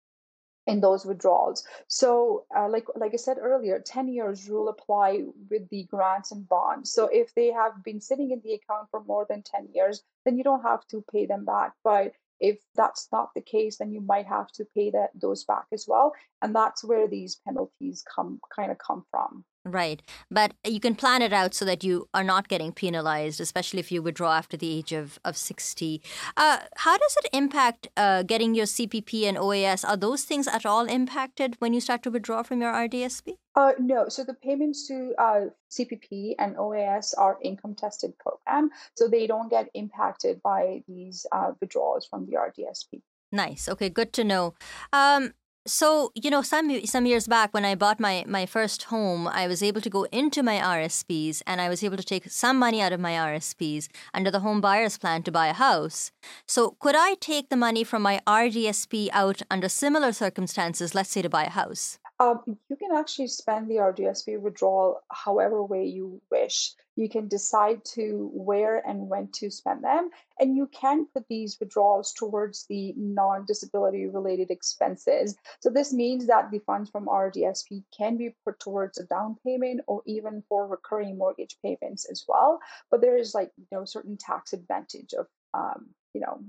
in 0.66 0.80
those 0.80 1.06
withdrawals. 1.06 1.62
So, 1.86 2.46
uh, 2.56 2.68
like 2.68 2.86
like 2.96 3.12
I 3.14 3.18
said 3.18 3.38
earlier, 3.38 3.78
ten 3.78 4.08
years 4.08 4.48
rule 4.48 4.68
apply 4.68 5.26
with 5.48 5.68
the 5.68 5.84
grants 5.84 6.32
and 6.32 6.48
bonds. 6.48 6.90
So, 6.90 7.06
if 7.06 7.32
they 7.36 7.52
have 7.52 7.84
been 7.84 8.00
sitting 8.00 8.32
in 8.32 8.40
the 8.40 8.54
account 8.54 8.88
for 8.90 9.04
more 9.04 9.26
than 9.28 9.42
ten 9.44 9.68
years, 9.72 10.02
then 10.24 10.36
you 10.36 10.42
don't 10.42 10.62
have 10.62 10.84
to 10.88 11.04
pay 11.12 11.26
them 11.26 11.44
back. 11.44 11.74
But 11.84 12.14
if 12.40 12.58
that's 12.74 13.08
not 13.12 13.30
the 13.34 13.40
case, 13.40 13.78
then 13.78 13.92
you 13.92 14.00
might 14.00 14.26
have 14.26 14.48
to 14.52 14.64
pay 14.76 14.90
that 14.90 15.10
those 15.14 15.44
back 15.44 15.66
as 15.72 15.86
well, 15.88 16.12
and 16.42 16.54
that's 16.54 16.84
where 16.84 17.08
these 17.08 17.40
penalties 17.46 18.04
come 18.14 18.40
kind 18.54 18.70
of 18.70 18.78
come 18.78 19.04
from. 19.10 19.44
Right. 19.66 20.02
But 20.30 20.52
you 20.62 20.78
can 20.78 20.94
plan 20.94 21.22
it 21.22 21.32
out 21.32 21.54
so 21.54 21.64
that 21.64 21.82
you 21.82 22.06
are 22.12 22.22
not 22.22 22.48
getting 22.48 22.70
penalized, 22.70 23.40
especially 23.40 23.80
if 23.80 23.90
you 23.90 24.02
withdraw 24.02 24.34
after 24.34 24.58
the 24.58 24.70
age 24.70 24.92
of, 24.92 25.18
of 25.24 25.38
60. 25.38 26.02
Uh, 26.36 26.58
how 26.76 26.98
does 26.98 27.16
it 27.24 27.30
impact 27.32 27.88
uh, 27.96 28.24
getting 28.24 28.54
your 28.54 28.66
CPP 28.66 29.26
and 29.26 29.38
OAS? 29.38 29.82
Are 29.88 29.96
those 29.96 30.24
things 30.24 30.46
at 30.46 30.66
all 30.66 30.84
impacted 30.84 31.56
when 31.60 31.72
you 31.72 31.80
start 31.80 32.02
to 32.02 32.10
withdraw 32.10 32.42
from 32.42 32.60
your 32.60 32.72
RDSP? 32.72 33.38
Uh, 33.56 33.72
no. 33.78 34.08
So 34.10 34.22
the 34.22 34.34
payments 34.34 34.86
to 34.88 35.14
uh, 35.18 35.40
CPP 35.70 36.34
and 36.38 36.56
OAS 36.56 37.14
are 37.16 37.38
income 37.42 37.74
tested 37.74 38.18
program, 38.18 38.68
so 38.94 39.08
they 39.08 39.26
don't 39.26 39.48
get 39.48 39.70
impacted 39.72 40.42
by 40.42 40.82
these 40.86 41.24
uh, 41.32 41.52
withdrawals 41.58 42.06
from 42.06 42.26
the 42.26 42.32
RDSP. 42.32 43.00
Nice. 43.32 43.68
Okay, 43.68 43.88
good 43.88 44.12
to 44.12 44.24
know. 44.24 44.54
Um, 44.92 45.32
so, 45.66 46.12
you 46.14 46.30
know, 46.30 46.42
some 46.42 46.84
some 46.84 47.06
years 47.06 47.26
back 47.26 47.54
when 47.54 47.64
I 47.64 47.74
bought 47.74 47.98
my 47.98 48.24
my 48.26 48.44
first 48.44 48.84
home, 48.84 49.26
I 49.26 49.46
was 49.46 49.62
able 49.62 49.80
to 49.80 49.88
go 49.88 50.04
into 50.04 50.42
my 50.42 50.56
RSPs 50.58 51.42
and 51.46 51.60
I 51.60 51.70
was 51.70 51.82
able 51.82 51.96
to 51.96 52.04
take 52.04 52.30
some 52.30 52.58
money 52.58 52.82
out 52.82 52.92
of 52.92 53.00
my 53.00 53.12
RSPs 53.12 53.88
under 54.12 54.30
the 54.30 54.40
home 54.40 54.60
buyers 54.60 54.98
plan 54.98 55.22
to 55.22 55.32
buy 55.32 55.46
a 55.46 55.54
house. 55.54 56.12
So, 56.46 56.76
could 56.80 56.94
I 56.96 57.14
take 57.14 57.48
the 57.48 57.56
money 57.56 57.82
from 57.82 58.02
my 58.02 58.20
RDSP 58.26 59.08
out 59.12 59.40
under 59.50 59.70
similar 59.70 60.12
circumstances, 60.12 60.94
let's 60.94 61.10
say 61.10 61.22
to 61.22 61.30
buy 61.30 61.44
a 61.44 61.50
house? 61.50 61.98
Um, 62.20 62.58
you 62.68 62.76
can 62.76 62.94
actually 62.94 63.28
spend 63.28 63.68
the 63.68 63.76
RDSP 63.76 64.38
withdrawal 64.38 65.00
however 65.10 65.64
way 65.64 65.86
you 65.86 66.20
wish. 66.30 66.74
You 66.96 67.08
can 67.08 67.28
decide 67.28 67.84
to 67.94 68.30
where 68.32 68.86
and 68.86 69.08
when 69.08 69.28
to 69.32 69.50
spend 69.50 69.82
them, 69.82 70.10
and 70.38 70.56
you 70.56 70.68
can 70.68 71.06
put 71.06 71.26
these 71.28 71.58
withdrawals 71.58 72.12
towards 72.12 72.66
the 72.66 72.94
non 72.96 73.44
disability 73.46 74.06
related 74.06 74.50
expenses. 74.50 75.36
So, 75.60 75.70
this 75.70 75.92
means 75.92 76.26
that 76.26 76.50
the 76.50 76.60
funds 76.60 76.90
from 76.90 77.06
RDSP 77.06 77.84
can 77.96 78.16
be 78.16 78.34
put 78.44 78.60
towards 78.60 78.98
a 78.98 79.04
down 79.06 79.36
payment 79.44 79.80
or 79.86 80.02
even 80.06 80.42
for 80.48 80.66
recurring 80.66 81.18
mortgage 81.18 81.56
payments 81.62 82.04
as 82.10 82.24
well. 82.28 82.60
But 82.90 83.00
there 83.00 83.16
is 83.16 83.34
like 83.34 83.50
you 83.56 83.66
know 83.72 83.84
certain 83.84 84.16
tax 84.16 84.52
advantage 84.52 85.14
of 85.14 85.26
um, 85.52 85.94
you 86.14 86.20
know 86.20 86.40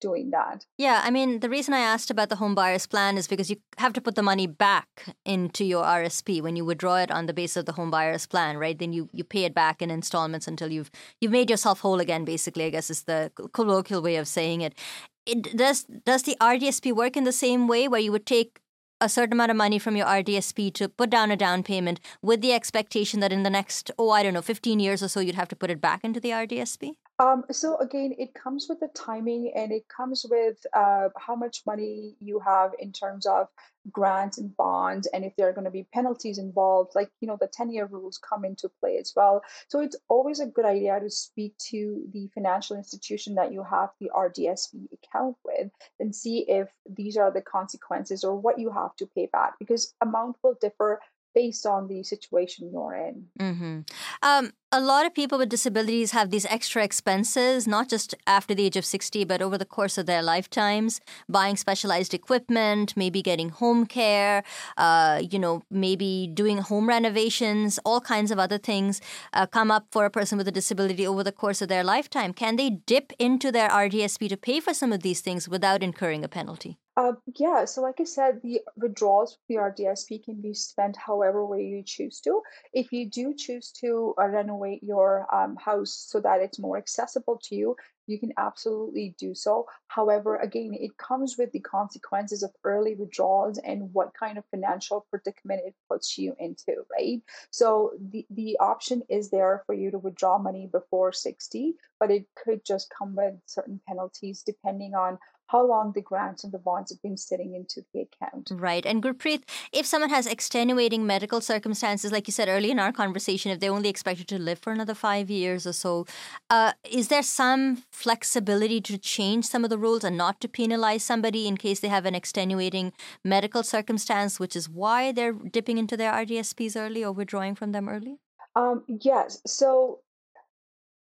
doing 0.00 0.30
that. 0.30 0.64
Yeah 0.78 1.02
i 1.04 1.10
mean 1.10 1.40
the 1.40 1.50
reason 1.50 1.74
i 1.74 1.80
asked 1.80 2.10
about 2.10 2.28
the 2.28 2.36
home 2.36 2.54
buyers 2.54 2.86
plan 2.86 3.18
is 3.18 3.26
because 3.26 3.50
you 3.50 3.56
have 3.78 3.92
to 3.94 4.00
put 4.00 4.14
the 4.14 4.22
money 4.22 4.46
back 4.46 5.14
into 5.24 5.64
your 5.64 5.84
rsp 5.84 6.40
when 6.42 6.56
you 6.56 6.64
withdraw 6.64 6.96
it 6.96 7.10
on 7.10 7.26
the 7.26 7.34
basis 7.34 7.58
of 7.58 7.66
the 7.66 7.72
home 7.72 7.90
buyers 7.90 8.26
plan 8.26 8.56
right? 8.56 8.78
Then 8.78 8.92
you, 8.92 9.08
you 9.12 9.24
pay 9.24 9.44
it 9.44 9.54
back 9.54 9.82
in 9.82 9.90
installments 9.90 10.46
until 10.46 10.70
you've 10.70 10.90
you've 11.20 11.32
made 11.32 11.50
yourself 11.50 11.80
whole 11.80 12.00
again 12.00 12.24
basically 12.24 12.64
i 12.64 12.70
guess 12.70 12.90
is 12.90 13.02
the 13.04 13.32
colloquial 13.52 14.02
way 14.02 14.16
of 14.16 14.28
saying 14.28 14.60
it, 14.60 14.78
it 15.26 15.56
does 15.56 15.84
does 15.84 16.22
the 16.22 16.36
rdsp 16.40 16.94
work 16.94 17.16
in 17.16 17.24
the 17.24 17.32
same 17.32 17.68
way 17.68 17.88
where 17.88 18.00
you 18.00 18.12
would 18.12 18.26
take 18.26 18.60
a 19.00 19.08
certain 19.08 19.34
amount 19.34 19.50
of 19.50 19.56
money 19.56 19.78
from 19.78 19.94
your 19.94 20.06
RDSP 20.06 20.72
to 20.72 20.88
put 20.88 21.10
down 21.10 21.30
a 21.30 21.36
down 21.36 21.62
payment 21.62 22.00
with 22.22 22.40
the 22.40 22.54
expectation 22.54 23.20
that 23.20 23.30
in 23.30 23.42
the 23.42 23.50
next, 23.50 23.90
oh, 23.98 24.08
I 24.08 24.22
don't 24.22 24.32
know, 24.32 24.40
15 24.40 24.80
years 24.80 25.02
or 25.02 25.08
so, 25.08 25.20
you'd 25.20 25.34
have 25.34 25.48
to 25.48 25.56
put 25.56 25.70
it 25.70 25.82
back 25.82 26.02
into 26.02 26.18
the 26.18 26.30
RDSP? 26.30 26.92
Um, 27.18 27.44
so 27.50 27.78
again, 27.78 28.14
it 28.18 28.34
comes 28.34 28.66
with 28.68 28.80
the 28.80 28.88
timing 28.88 29.52
and 29.54 29.72
it 29.72 29.84
comes 29.88 30.26
with 30.28 30.58
uh, 30.74 31.08
how 31.16 31.34
much 31.34 31.62
money 31.66 32.14
you 32.20 32.40
have 32.40 32.72
in 32.78 32.92
terms 32.92 33.24
of 33.24 33.48
grants 33.90 34.36
and 34.36 34.54
bonds, 34.56 35.06
and 35.06 35.24
if 35.24 35.34
there 35.36 35.48
are 35.48 35.52
going 35.52 35.64
to 35.64 35.70
be 35.70 35.86
penalties 35.94 36.38
involved, 36.38 36.92
like 36.94 37.10
you 37.20 37.28
know 37.28 37.38
the 37.40 37.46
ten-year 37.46 37.86
rules 37.86 38.18
come 38.18 38.44
into 38.44 38.68
play 38.80 38.98
as 38.98 39.12
well. 39.16 39.42
So 39.68 39.80
it's 39.80 39.96
always 40.08 40.40
a 40.40 40.46
good 40.46 40.66
idea 40.66 41.00
to 41.00 41.08
speak 41.08 41.56
to 41.70 42.02
the 42.12 42.28
financial 42.34 42.76
institution 42.76 43.36
that 43.36 43.52
you 43.52 43.62
have 43.62 43.90
the 43.98 44.10
RDSP 44.14 44.88
account 44.92 45.36
with 45.42 45.70
and 45.98 46.14
see 46.14 46.44
if 46.48 46.68
these 46.88 47.16
are 47.16 47.30
the 47.30 47.40
consequences 47.40 48.24
or 48.24 48.36
what 48.36 48.58
you 48.58 48.70
have 48.70 48.94
to 48.96 49.06
pay 49.06 49.28
back 49.32 49.54
because 49.58 49.94
amount 50.02 50.36
will 50.42 50.56
differ 50.60 51.00
based 51.36 51.66
on 51.66 51.86
the 51.86 52.02
situation 52.02 52.70
you're 52.72 52.94
in. 52.94 53.26
Mm-hmm. 53.38 53.80
Um, 54.22 54.52
a 54.72 54.80
lot 54.80 55.04
of 55.04 55.14
people 55.14 55.36
with 55.36 55.50
disabilities 55.50 56.12
have 56.12 56.30
these 56.30 56.46
extra 56.46 56.82
expenses, 56.82 57.68
not 57.68 57.90
just 57.90 58.14
after 58.26 58.54
the 58.54 58.64
age 58.64 58.76
of 58.76 58.86
60, 58.86 59.24
but 59.24 59.42
over 59.42 59.58
the 59.58 59.66
course 59.66 59.98
of 59.98 60.06
their 60.06 60.22
lifetimes, 60.22 60.98
buying 61.28 61.56
specialized 61.56 62.14
equipment, 62.14 62.96
maybe 62.96 63.20
getting 63.20 63.50
home 63.50 63.84
care, 63.84 64.44
uh, 64.78 65.20
you 65.30 65.38
know, 65.38 65.62
maybe 65.70 66.26
doing 66.32 66.58
home 66.58 66.88
renovations, 66.88 67.78
all 67.84 68.00
kinds 68.00 68.30
of 68.30 68.38
other 68.38 68.58
things 68.58 69.02
uh, 69.34 69.46
come 69.46 69.70
up 69.70 69.86
for 69.90 70.06
a 70.06 70.10
person 70.10 70.38
with 70.38 70.48
a 70.48 70.52
disability 70.60 71.06
over 71.06 71.22
the 71.22 71.32
course 71.32 71.60
of 71.60 71.68
their 71.68 71.84
lifetime. 71.84 72.32
Can 72.32 72.56
they 72.56 72.70
dip 72.70 73.12
into 73.18 73.52
their 73.52 73.68
RDSP 73.68 74.30
to 74.30 74.38
pay 74.38 74.58
for 74.58 74.72
some 74.72 74.90
of 74.90 75.02
these 75.02 75.20
things 75.20 75.50
without 75.50 75.82
incurring 75.82 76.24
a 76.24 76.28
penalty? 76.28 76.78
Uh, 76.96 77.12
yeah, 77.38 77.66
so 77.66 77.82
like 77.82 78.00
I 78.00 78.04
said, 78.04 78.40
the 78.42 78.62
withdrawals 78.74 79.34
from 79.34 79.42
the 79.48 79.54
RDSP 79.56 80.24
can 80.24 80.40
be 80.40 80.54
spent 80.54 80.96
however 80.96 81.44
way 81.44 81.62
you 81.62 81.82
choose 81.82 82.20
to. 82.22 82.40
If 82.72 82.90
you 82.90 83.10
do 83.10 83.34
choose 83.34 83.70
to 83.82 84.14
uh, 84.18 84.26
renovate 84.28 84.82
your 84.82 85.26
um, 85.34 85.56
house 85.56 85.92
so 86.08 86.20
that 86.20 86.40
it's 86.40 86.58
more 86.58 86.78
accessible 86.78 87.38
to 87.44 87.54
you, 87.54 87.76
you 88.06 88.18
can 88.18 88.32
absolutely 88.38 89.14
do 89.18 89.34
so. 89.34 89.66
However, 89.88 90.36
again, 90.36 90.72
it 90.72 90.96
comes 90.96 91.36
with 91.36 91.52
the 91.52 91.60
consequences 91.60 92.42
of 92.42 92.52
early 92.64 92.94
withdrawals 92.94 93.58
and 93.58 93.92
what 93.92 94.14
kind 94.14 94.38
of 94.38 94.44
financial 94.50 95.06
predicament 95.10 95.62
it 95.66 95.74
puts 95.90 96.16
you 96.16 96.34
into, 96.38 96.84
right? 96.90 97.20
So 97.50 97.92
the, 98.10 98.24
the 98.30 98.56
option 98.60 99.02
is 99.10 99.30
there 99.30 99.62
for 99.66 99.74
you 99.74 99.90
to 99.90 99.98
withdraw 99.98 100.38
money 100.38 100.68
before 100.70 101.12
60, 101.12 101.74
but 101.98 102.10
it 102.10 102.26
could 102.42 102.64
just 102.64 102.92
come 102.96 103.16
with 103.16 103.34
certain 103.46 103.80
penalties 103.86 104.42
depending 104.46 104.94
on 104.94 105.18
how 105.48 105.64
long 105.64 105.92
the 105.92 106.00
grants 106.00 106.44
and 106.44 106.52
the 106.52 106.58
bonds 106.58 106.90
have 106.90 107.00
been 107.02 107.16
sitting 107.16 107.54
into 107.54 107.82
the 107.92 108.00
account. 108.00 108.50
Right. 108.52 108.84
And 108.84 109.02
Gurpreet, 109.02 109.42
if 109.72 109.86
someone 109.86 110.10
has 110.10 110.26
extenuating 110.26 111.06
medical 111.06 111.40
circumstances, 111.40 112.10
like 112.10 112.26
you 112.26 112.32
said 112.32 112.48
earlier 112.48 112.72
in 112.72 112.80
our 112.80 112.92
conversation, 112.92 113.52
if 113.52 113.60
they're 113.60 113.72
only 113.72 113.88
expected 113.88 114.28
to 114.28 114.38
live 114.38 114.58
for 114.58 114.72
another 114.72 114.94
five 114.94 115.30
years 115.30 115.66
or 115.66 115.72
so, 115.72 116.06
uh, 116.50 116.72
is 116.90 117.08
there 117.08 117.22
some 117.22 117.84
flexibility 117.90 118.80
to 118.80 118.98
change 118.98 119.44
some 119.44 119.62
of 119.62 119.70
the 119.70 119.78
rules 119.78 120.04
and 120.04 120.16
not 120.16 120.40
to 120.40 120.48
penalize 120.48 121.02
somebody 121.02 121.46
in 121.46 121.56
case 121.56 121.80
they 121.80 121.88
have 121.88 122.06
an 122.06 122.14
extenuating 122.14 122.92
medical 123.24 123.62
circumstance, 123.62 124.40
which 124.40 124.56
is 124.56 124.68
why 124.68 125.12
they're 125.12 125.32
dipping 125.32 125.78
into 125.78 125.96
their 125.96 126.12
RDSPs 126.12 126.76
early 126.76 127.04
or 127.04 127.12
withdrawing 127.12 127.54
from 127.54 127.72
them 127.72 127.88
early? 127.88 128.18
Um, 128.56 128.84
yes. 128.88 129.40
So 129.46 130.00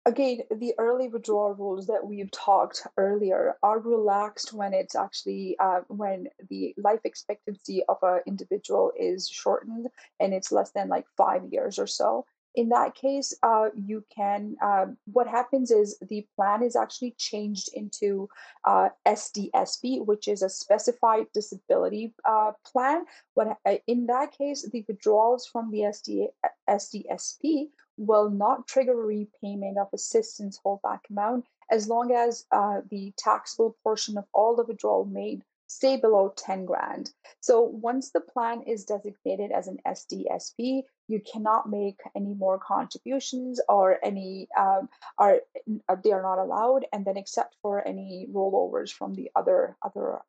again, 0.05 0.39
the 0.51 0.73
early 0.77 1.07
withdrawal 1.07 1.53
rules 1.53 1.87
that 1.87 2.05
we've 2.05 2.31
talked 2.31 2.85
earlier 2.97 3.55
are 3.63 3.79
relaxed 3.79 4.53
when 4.53 4.73
it's 4.73 4.95
actually 4.95 5.55
uh, 5.59 5.81
when 5.87 6.27
the 6.49 6.73
life 6.77 6.99
expectancy 7.03 7.83
of 7.87 7.97
an 8.01 8.19
individual 8.25 8.91
is 8.99 9.29
shortened 9.29 9.87
and 10.19 10.33
it's 10.33 10.51
less 10.51 10.71
than 10.71 10.89
like 10.89 11.05
five 11.17 11.43
years 11.51 11.79
or 11.79 11.87
so. 11.87 12.25
in 12.55 12.69
that 12.69 12.93
case, 12.93 13.33
uh, 13.41 13.69
you 13.75 14.03
can. 14.15 14.55
Uh, 14.61 14.85
what 15.05 15.27
happens 15.27 15.71
is 15.71 15.97
the 16.09 16.25
plan 16.35 16.61
is 16.61 16.75
actually 16.75 17.15
changed 17.17 17.69
into 17.73 18.29
uh, 18.63 18.89
SDSP, 19.07 20.05
which 20.05 20.27
is 20.27 20.43
a 20.43 20.49
specified 20.49 21.25
disability 21.33 22.13
uh, 22.25 22.51
plan. 22.63 23.05
But 23.35 23.57
uh, 23.65 23.77
in 23.87 24.05
that 24.07 24.37
case, 24.37 24.69
the 24.69 24.85
withdrawals 24.87 25.47
from 25.47 25.71
the 25.71 25.79
SD, 25.79 26.27
SDSP 26.69 27.69
will 27.97 28.29
not 28.29 28.67
trigger 28.67 28.93
a 28.93 29.05
repayment 29.05 29.77
of 29.77 29.87
assistance 29.93 30.59
holdback 30.65 30.99
amount 31.09 31.45
as 31.71 31.87
long 31.87 32.11
as 32.11 32.45
uh, 32.51 32.81
the 32.89 33.13
taxable 33.17 33.75
portion 33.83 34.17
of 34.17 34.25
all 34.33 34.55
the 34.55 34.63
withdrawal 34.63 35.05
made 35.05 35.43
stay 35.67 35.97
below 35.97 36.31
10 36.35 36.65
grand. 36.65 37.11
So 37.39 37.61
once 37.61 38.11
the 38.11 38.21
plan 38.21 38.61
is 38.63 38.85
designated 38.85 39.51
as 39.51 39.67
an 39.67 39.79
SDSP, 39.87 40.83
you 41.07 41.19
cannot 41.19 41.69
make 41.69 41.99
any 42.15 42.33
more 42.33 42.59
contributions 42.59 43.59
or 43.67 43.97
any 44.03 44.47
um, 44.57 44.89
are 45.17 45.41
uh, 45.89 45.95
they 46.03 46.11
are 46.11 46.21
not 46.21 46.39
allowed 46.39 46.85
and 46.93 47.05
then 47.05 47.17
except 47.17 47.55
for 47.61 47.85
any 47.85 48.27
rollovers 48.31 48.91
from 48.91 49.13
the 49.13 49.29
other 49.35 49.75
other 49.83 50.19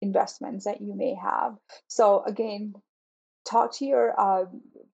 investments 0.00 0.64
that 0.64 0.80
you 0.80 0.94
may 0.94 1.14
have 1.14 1.56
so 1.88 2.22
again 2.24 2.74
talk 3.46 3.72
to 3.74 3.84
your 3.84 4.18
uh, 4.18 4.44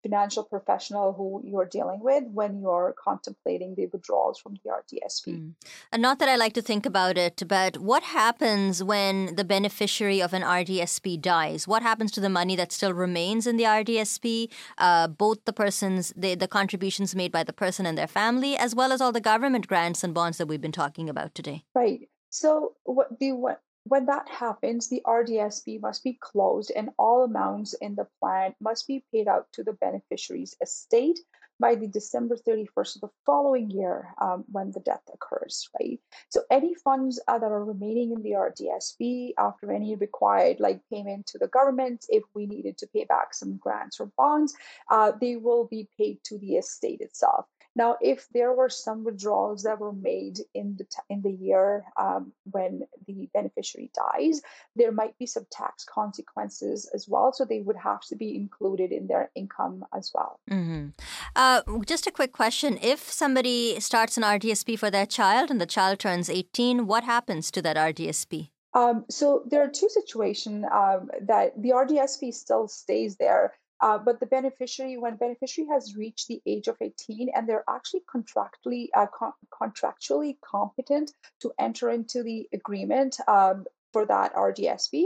financial 0.02 0.44
professional 0.44 1.14
who 1.14 1.42
you're 1.44 1.66
dealing 1.66 2.00
with 2.02 2.24
when 2.32 2.62
you're 2.62 2.96
contemplating 2.98 3.76
the 3.76 3.88
withdrawals 3.88 4.40
from 4.40 4.56
the 4.64 4.70
RDSP. 4.70 5.28
Mm. 5.28 5.54
And 5.92 6.02
not 6.02 6.20
that 6.20 6.30
I 6.30 6.36
like 6.36 6.54
to 6.54 6.62
think 6.62 6.86
about 6.86 7.18
it, 7.18 7.44
but 7.48 7.78
what 7.78 8.04
happens 8.04 8.84
when 8.84 9.36
the 9.36 9.44
beneficiary 9.44 10.22
of 10.22 10.34
an 10.34 10.42
RDSP 10.42 11.22
dies? 11.22 11.68
What 11.68 11.82
happens 11.82 12.12
to 12.14 12.22
the 12.22 12.30
money 12.30 12.56
that 12.56 12.72
still 12.72 12.94
remains 12.94 13.46
in 13.48 13.58
the 13.58 13.64
RDSP? 13.64 14.50
Uh, 14.78 15.08
both 15.08 15.44
the 15.46 15.54
person's, 15.54 16.14
the, 16.16 16.36
the 16.36 16.48
contributions 16.48 17.16
made 17.16 17.32
by 17.32 17.44
the 17.44 17.54
person 17.54 17.86
and 17.86 17.98
their 17.98 18.08
family, 18.08 18.56
as 18.58 18.74
well 18.74 18.92
as 18.92 19.02
all 19.02 19.12
the 19.12 19.22
government 19.22 19.68
grants 19.68 20.04
and 20.04 20.14
bonds 20.14 20.38
that 20.38 20.48
we've 20.48 20.62
been 20.62 20.72
talking 20.72 21.10
about 21.10 21.36
today. 21.36 21.64
Right. 21.76 22.10
So 22.30 22.74
what 22.84 23.20
the 23.20 23.32
what 23.32 23.62
when 23.90 24.06
that 24.06 24.30
happens, 24.30 24.88
the 24.88 25.02
RDSP 25.06 25.82
must 25.82 26.04
be 26.04 26.14
closed 26.22 26.72
and 26.76 26.92
all 26.98 27.24
amounts 27.24 27.74
in 27.74 27.96
the 27.96 28.08
plan 28.20 28.54
must 28.62 28.88
be 28.88 29.04
paid 29.12 29.28
out 29.28 29.48
to 29.54 29.64
the 29.64 29.74
beneficiary's 29.74 30.56
estate 30.62 31.20
by 31.60 31.76
the 31.76 31.88
December 31.88 32.38
31st 32.38 32.96
of 32.96 33.02
the 33.02 33.10
following 33.26 33.70
year 33.70 34.14
um, 34.22 34.46
when 34.52 34.72
the 34.72 34.80
death 34.80 35.02
occurs, 35.14 35.70
right? 35.80 36.00
So 36.30 36.44
any 36.50 36.74
funds 36.76 37.20
uh, 37.28 37.40
that 37.40 37.52
are 37.52 37.66
remaining 37.66 38.12
in 38.12 38.22
the 38.22 38.32
RDSP 38.32 39.34
after 39.38 39.72
any 39.72 39.96
required 39.96 40.60
like 40.60 40.80
payment 40.92 41.26
to 41.28 41.38
the 41.38 41.48
government, 41.48 42.06
if 42.10 42.24
we 42.34 42.46
needed 42.46 42.78
to 42.78 42.88
pay 42.88 43.04
back 43.04 43.34
some 43.34 43.58
grants 43.58 44.00
or 44.00 44.12
bonds, 44.18 44.56
uh, 44.90 45.12
they 45.20 45.36
will 45.36 45.66
be 45.66 45.90
paid 45.98 46.20
to 46.26 46.38
the 46.38 46.56
estate 46.56 47.02
itself. 47.02 47.46
Now, 47.80 47.96
if 48.02 48.28
there 48.34 48.52
were 48.52 48.68
some 48.68 49.06
withdrawals 49.06 49.64
that 49.64 49.80
were 49.80 49.94
made 49.94 50.40
in 50.54 50.76
the 50.78 50.84
t- 50.84 51.08
in 51.10 51.22
the 51.22 51.32
year 51.32 51.86
um, 51.96 52.34
when 52.52 52.82
the 53.08 53.30
beneficiary 53.34 53.90
dies, 53.96 54.42
there 54.76 54.92
might 54.92 55.18
be 55.18 55.26
some 55.26 55.46
tax 55.50 55.86
consequences 55.86 56.92
as 56.94 57.08
well. 57.08 57.32
So 57.32 57.46
they 57.46 57.62
would 57.62 57.78
have 57.78 58.02
to 58.10 58.18
be 58.18 58.36
included 58.36 58.92
in 58.92 59.08
their 59.08 59.32
income 59.34 59.86
as 59.98 60.12
well. 60.14 60.42
Mm-hmm. 60.52 60.90
Uh, 61.38 61.62
just 61.86 62.06
a 62.06 62.12
quick 62.12 62.34
question: 62.34 62.78
If 62.82 63.00
somebody 63.10 63.80
starts 63.80 64.18
an 64.18 64.24
RDSP 64.24 64.78
for 64.78 64.92
their 64.92 65.06
child 65.06 65.50
and 65.50 65.62
the 65.62 65.74
child 65.78 66.00
turns 66.00 66.30
eighteen, 66.30 66.86
what 66.86 67.06
happens 67.06 67.50
to 67.52 67.62
that 67.62 67.78
RDSP? 67.78 68.50
Um, 68.74 69.06
so 69.10 69.44
there 69.50 69.64
are 69.64 69.70
two 69.70 69.90
situations 69.90 70.66
um, 70.72 71.10
that 71.22 71.54
the 71.62 71.70
RDSP 71.70 72.34
still 72.34 72.68
stays 72.68 73.16
there. 73.16 73.54
Uh, 73.82 73.98
but 73.98 74.20
the 74.20 74.26
beneficiary, 74.26 74.98
when 74.98 75.16
beneficiary 75.16 75.68
has 75.70 75.96
reached 75.96 76.28
the 76.28 76.42
age 76.46 76.68
of 76.68 76.78
18 76.82 77.30
and 77.34 77.48
they're 77.48 77.64
actually 77.70 78.02
contractually 78.14 78.90
uh, 78.94 79.08
con- 79.08 79.34
contractually 79.52 80.38
competent 80.42 81.12
to 81.42 81.52
enter 81.58 81.90
into 81.90 82.24
the 82.24 82.48
agreement 82.54 83.18
um, 83.28 83.66
for 83.94 84.06
that 84.06 84.34
RDSP, 84.34 85.06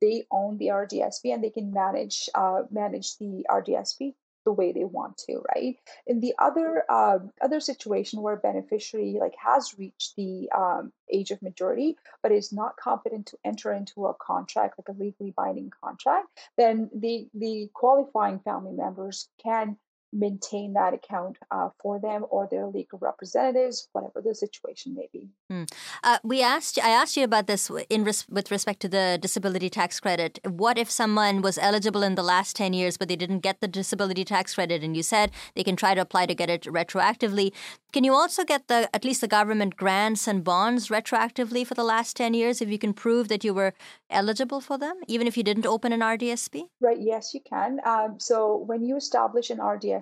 they 0.00 0.24
own 0.30 0.58
the 0.58 0.66
RDSP 0.66 1.32
and 1.32 1.42
they 1.42 1.50
can 1.50 1.72
manage 1.72 2.28
uh, 2.34 2.62
manage 2.70 3.16
the 3.16 3.46
RDSP 3.48 4.14
the 4.50 4.54
way 4.54 4.72
they 4.72 4.84
want 4.84 5.16
to, 5.16 5.40
right? 5.54 5.76
In 6.08 6.18
the 6.18 6.34
other 6.40 6.82
uh, 6.88 7.20
other 7.40 7.60
situation 7.60 8.20
where 8.20 8.34
beneficiary 8.36 9.18
like 9.20 9.34
has 9.38 9.78
reached 9.78 10.16
the 10.16 10.50
um, 10.50 10.92
age 11.08 11.30
of 11.30 11.40
majority 11.40 11.96
but 12.20 12.32
is 12.32 12.52
not 12.52 12.76
competent 12.76 13.26
to 13.26 13.38
enter 13.44 13.72
into 13.72 14.06
a 14.06 14.14
contract, 14.14 14.74
like 14.76 14.88
a 14.88 14.98
legally 15.00 15.32
binding 15.36 15.70
contract, 15.84 16.26
then 16.56 16.90
the 16.92 17.28
the 17.34 17.70
qualifying 17.74 18.40
family 18.40 18.72
members 18.72 19.28
can 19.40 19.76
maintain 20.12 20.72
that 20.72 20.94
account 20.94 21.38
uh, 21.50 21.68
for 21.80 22.00
them 22.00 22.24
or 22.30 22.48
their 22.50 22.66
legal 22.66 22.98
representatives, 22.98 23.88
whatever 23.92 24.20
the 24.20 24.34
situation 24.34 24.94
may 24.94 25.08
be. 25.12 25.28
Mm. 25.50 25.70
Uh, 26.02 26.18
we 26.22 26.42
asked. 26.42 26.78
I 26.82 26.90
asked 26.90 27.16
you 27.16 27.24
about 27.24 27.46
this 27.46 27.70
in 27.88 28.04
res- 28.04 28.26
with 28.28 28.50
respect 28.50 28.80
to 28.80 28.88
the 28.88 29.18
disability 29.20 29.70
tax 29.70 30.00
credit. 30.00 30.38
What 30.44 30.78
if 30.78 30.90
someone 30.90 31.42
was 31.42 31.58
eligible 31.58 32.02
in 32.02 32.14
the 32.14 32.22
last 32.22 32.56
ten 32.56 32.72
years, 32.72 32.96
but 32.96 33.08
they 33.08 33.16
didn't 33.16 33.40
get 33.40 33.60
the 33.60 33.68
disability 33.68 34.24
tax 34.24 34.54
credit, 34.54 34.82
and 34.82 34.96
you 34.96 35.02
said 35.02 35.30
they 35.54 35.64
can 35.64 35.76
try 35.76 35.94
to 35.94 36.00
apply 36.00 36.26
to 36.26 36.34
get 36.34 36.50
it 36.50 36.62
retroactively? 36.62 37.52
Can 37.92 38.04
you 38.04 38.14
also 38.14 38.44
get 38.44 38.68
the 38.68 38.88
at 38.94 39.04
least 39.04 39.20
the 39.20 39.28
government 39.28 39.76
grants 39.76 40.26
and 40.26 40.44
bonds 40.44 40.88
retroactively 40.88 41.66
for 41.66 41.74
the 41.74 41.84
last 41.84 42.16
ten 42.16 42.34
years 42.34 42.60
if 42.60 42.68
you 42.68 42.78
can 42.78 42.92
prove 42.92 43.28
that 43.28 43.44
you 43.44 43.54
were 43.54 43.74
eligible 44.10 44.60
for 44.60 44.76
them, 44.78 44.96
even 45.06 45.26
if 45.26 45.36
you 45.36 45.42
didn't 45.42 45.66
open 45.66 45.92
an 45.92 46.00
RDSP? 46.00 46.64
Right. 46.80 46.98
Yes, 47.00 47.34
you 47.34 47.40
can. 47.40 47.80
Um, 47.84 48.18
so 48.18 48.56
when 48.56 48.84
you 48.84 48.96
establish 48.96 49.50
an 49.50 49.58
RDSP, 49.58 49.99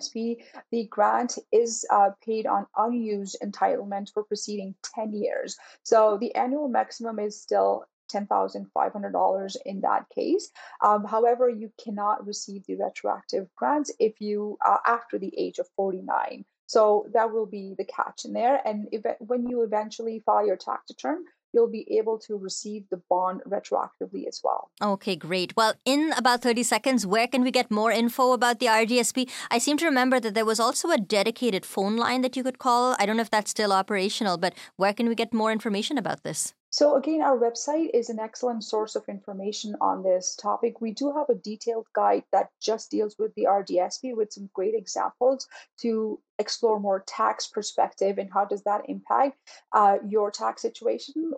the 0.70 0.86
grant 0.90 1.38
is 1.52 1.84
uh, 1.90 2.10
paid 2.24 2.46
on 2.46 2.66
unused 2.76 3.36
entitlement 3.42 4.12
for 4.12 4.24
preceding 4.24 4.74
ten 4.94 5.12
years 5.12 5.28
years. 5.28 5.56
So 5.82 6.18
the 6.20 6.34
annual 6.34 6.68
maximum 6.68 7.18
is 7.18 7.40
still 7.40 7.84
$10,500 8.12 9.56
in 9.66 9.80
that 9.82 10.08
case. 10.14 10.50
Um, 10.82 11.04
however, 11.04 11.50
you 11.50 11.70
cannot 11.82 12.26
receive 12.26 12.64
the 12.64 12.76
retroactive 12.76 13.48
grants 13.54 13.92
if 13.98 14.20
you 14.20 14.56
are 14.64 14.80
after 14.86 15.18
the 15.18 15.32
age 15.36 15.58
of 15.58 15.68
49. 15.76 16.44
So 16.66 17.06
that 17.12 17.32
will 17.32 17.46
be 17.46 17.74
the 17.76 17.84
catch 17.84 18.24
in 18.24 18.32
there. 18.32 18.60
And 18.66 18.88
if, 18.92 19.02
when 19.20 19.46
you 19.46 19.62
eventually 19.62 20.22
file 20.24 20.46
your 20.46 20.56
tax 20.56 20.84
return, 20.90 21.24
you'll 21.52 21.70
be 21.70 21.86
able 21.98 22.18
to 22.18 22.36
receive 22.36 22.84
the 22.90 23.00
bond 23.08 23.42
retroactively 23.48 24.26
as 24.26 24.40
well. 24.42 24.70
Okay, 24.82 25.16
great. 25.16 25.56
Well, 25.56 25.74
in 25.84 26.12
about 26.16 26.42
30 26.42 26.62
seconds, 26.62 27.06
where 27.06 27.26
can 27.26 27.42
we 27.42 27.50
get 27.50 27.70
more 27.70 27.90
info 27.90 28.32
about 28.32 28.60
the 28.60 28.66
RDSP? 28.66 29.30
I 29.50 29.58
seem 29.58 29.76
to 29.78 29.86
remember 29.86 30.20
that 30.20 30.34
there 30.34 30.44
was 30.44 30.60
also 30.60 30.90
a 30.90 30.98
dedicated 30.98 31.64
phone 31.64 31.96
line 31.96 32.22
that 32.22 32.36
you 32.36 32.42
could 32.42 32.58
call. 32.58 32.96
I 32.98 33.06
don't 33.06 33.16
know 33.16 33.22
if 33.22 33.30
that's 33.30 33.50
still 33.50 33.72
operational, 33.72 34.36
but 34.36 34.54
where 34.76 34.92
can 34.92 35.08
we 35.08 35.14
get 35.14 35.32
more 35.32 35.52
information 35.52 35.98
about 35.98 36.22
this? 36.22 36.54
So, 36.70 36.96
again, 36.96 37.22
our 37.22 37.38
website 37.38 37.90
is 37.94 38.10
an 38.10 38.18
excellent 38.18 38.62
source 38.62 38.94
of 38.94 39.08
information 39.08 39.74
on 39.80 40.02
this 40.02 40.36
topic. 40.36 40.82
We 40.82 40.92
do 40.92 41.12
have 41.12 41.30
a 41.30 41.34
detailed 41.34 41.86
guide 41.94 42.24
that 42.30 42.50
just 42.60 42.90
deals 42.90 43.16
with 43.18 43.34
the 43.34 43.44
RDSP 43.44 44.14
with 44.14 44.32
some 44.32 44.50
great 44.52 44.74
examples 44.74 45.48
to 45.80 46.20
explore 46.38 46.78
more 46.78 47.02
tax 47.06 47.46
perspective 47.46 48.18
and 48.18 48.30
how 48.30 48.44
does 48.44 48.62
that 48.64 48.82
impact 48.88 49.38
uh, 49.72 49.96
your 50.06 50.30
tax 50.30 50.60
situation. 50.60 51.32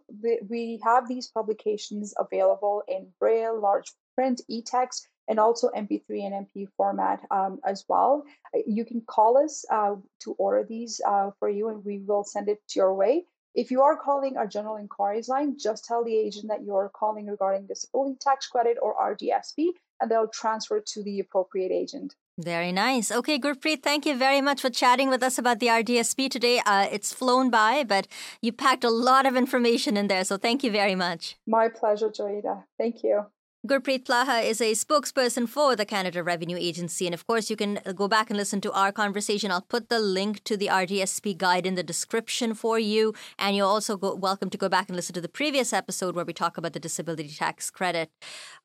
We 0.49 0.81
have 0.83 1.07
these 1.07 1.29
publications 1.29 2.13
available 2.19 2.83
in 2.89 3.07
Braille, 3.21 3.59
large 3.59 3.93
print, 4.17 4.41
e 4.49 4.63
text, 4.63 5.07
and 5.29 5.39
also 5.39 5.71
MP3 5.71 6.27
and 6.27 6.47
MP 6.47 6.67
format 6.77 7.25
um, 7.31 7.61
as 7.65 7.85
well. 7.89 8.25
You 8.67 8.85
can 8.85 9.01
call 9.03 9.39
us 9.39 9.65
uh, 9.71 9.95
to 10.25 10.33
order 10.33 10.67
these 10.69 11.01
uh, 11.07 11.31
for 11.39 11.49
you, 11.49 11.69
and 11.69 11.85
we 11.85 11.99
will 11.99 12.25
send 12.25 12.49
it 12.49 12.61
your 12.75 12.93
way. 12.95 13.27
If 13.55 13.71
you 13.71 13.83
are 13.83 13.97
calling 13.97 14.37
our 14.37 14.47
general 14.47 14.77
inquiries 14.77 15.29
line, 15.29 15.57
just 15.59 15.85
tell 15.85 16.05
the 16.05 16.17
agent 16.17 16.47
that 16.49 16.63
you're 16.63 16.91
calling 16.95 17.27
regarding 17.27 17.67
disability 17.67 18.17
tax 18.21 18.47
credit 18.47 18.77
or 18.81 18.95
RDSP, 18.95 19.71
and 20.01 20.11
they'll 20.11 20.29
transfer 20.29 20.81
to 20.81 21.03
the 21.03 21.19
appropriate 21.19 21.73
agent. 21.73 22.15
Very 22.39 22.73
nice. 22.73 23.11
Okay, 23.11 23.39
Gurpreet, 23.39 23.83
thank 23.83 24.07
you 24.07 24.17
very 24.17 24.41
much 24.41 24.63
for 24.63 24.71
chatting 24.71 25.11
with 25.11 25.23
us 25.23 25.37
about 25.37 25.59
the 25.59 25.67
RDSP 25.67 26.31
today. 26.31 26.61
Uh, 26.65 26.87
it's 26.91 27.13
flown 27.13 27.51
by, 27.51 27.85
but 27.85 28.07
you 28.41 28.53
packed 28.53 28.85
a 28.85 28.91
lot 28.91 29.27
of 29.27 29.37
information 29.37 29.97
in 29.97 30.07
there, 30.07 30.25
so 30.25 30.37
thank 30.37 30.65
you 30.65 30.71
very 30.71 30.95
much. 30.95 31.37
My 31.47 31.69
pleasure, 31.69 32.09
Joeita. 32.09 32.65
Thank 32.79 33.03
you. 33.03 33.27
Gurpreet 33.69 34.07
Plaha 34.07 34.43
is 34.43 34.63
a 34.63 34.73
spokesperson 34.73 35.47
for 35.47 35.77
the 35.77 35.85
Canada 35.85 36.23
Revenue 36.23 36.57
Agency. 36.59 37.05
And 37.07 37.13
of 37.13 37.27
course, 37.27 37.51
you 37.51 37.57
can 37.57 37.79
go 37.95 38.09
back 38.09 38.31
and 38.31 38.39
listen 38.39 38.63
to 38.63 38.73
our 38.73 38.91
conversation. 38.91 39.51
I'll 39.51 39.61
put 39.61 39.91
the 39.91 39.99
link 40.01 40.43
to 40.45 40.57
the 40.57 40.69
RDSP 40.69 41.37
guide 41.37 41.67
in 41.67 41.75
the 41.75 41.83
description 41.83 42.55
for 42.55 42.79
you. 42.79 43.13
And 43.39 43.55
you're 43.55 43.67
also 43.67 43.99
go- 43.99 44.15
welcome 44.15 44.49
to 44.49 44.57
go 44.57 44.71
back 44.71 44.89
and 44.89 44.97
listen 44.97 45.13
to 45.13 45.21
the 45.21 45.29
previous 45.29 45.75
episode 45.75 46.15
where 46.15 46.25
we 46.25 46.33
talk 46.33 46.57
about 46.57 46.73
the 46.73 46.81
disability 46.81 47.29
tax 47.29 47.71
credit. 47.71 48.11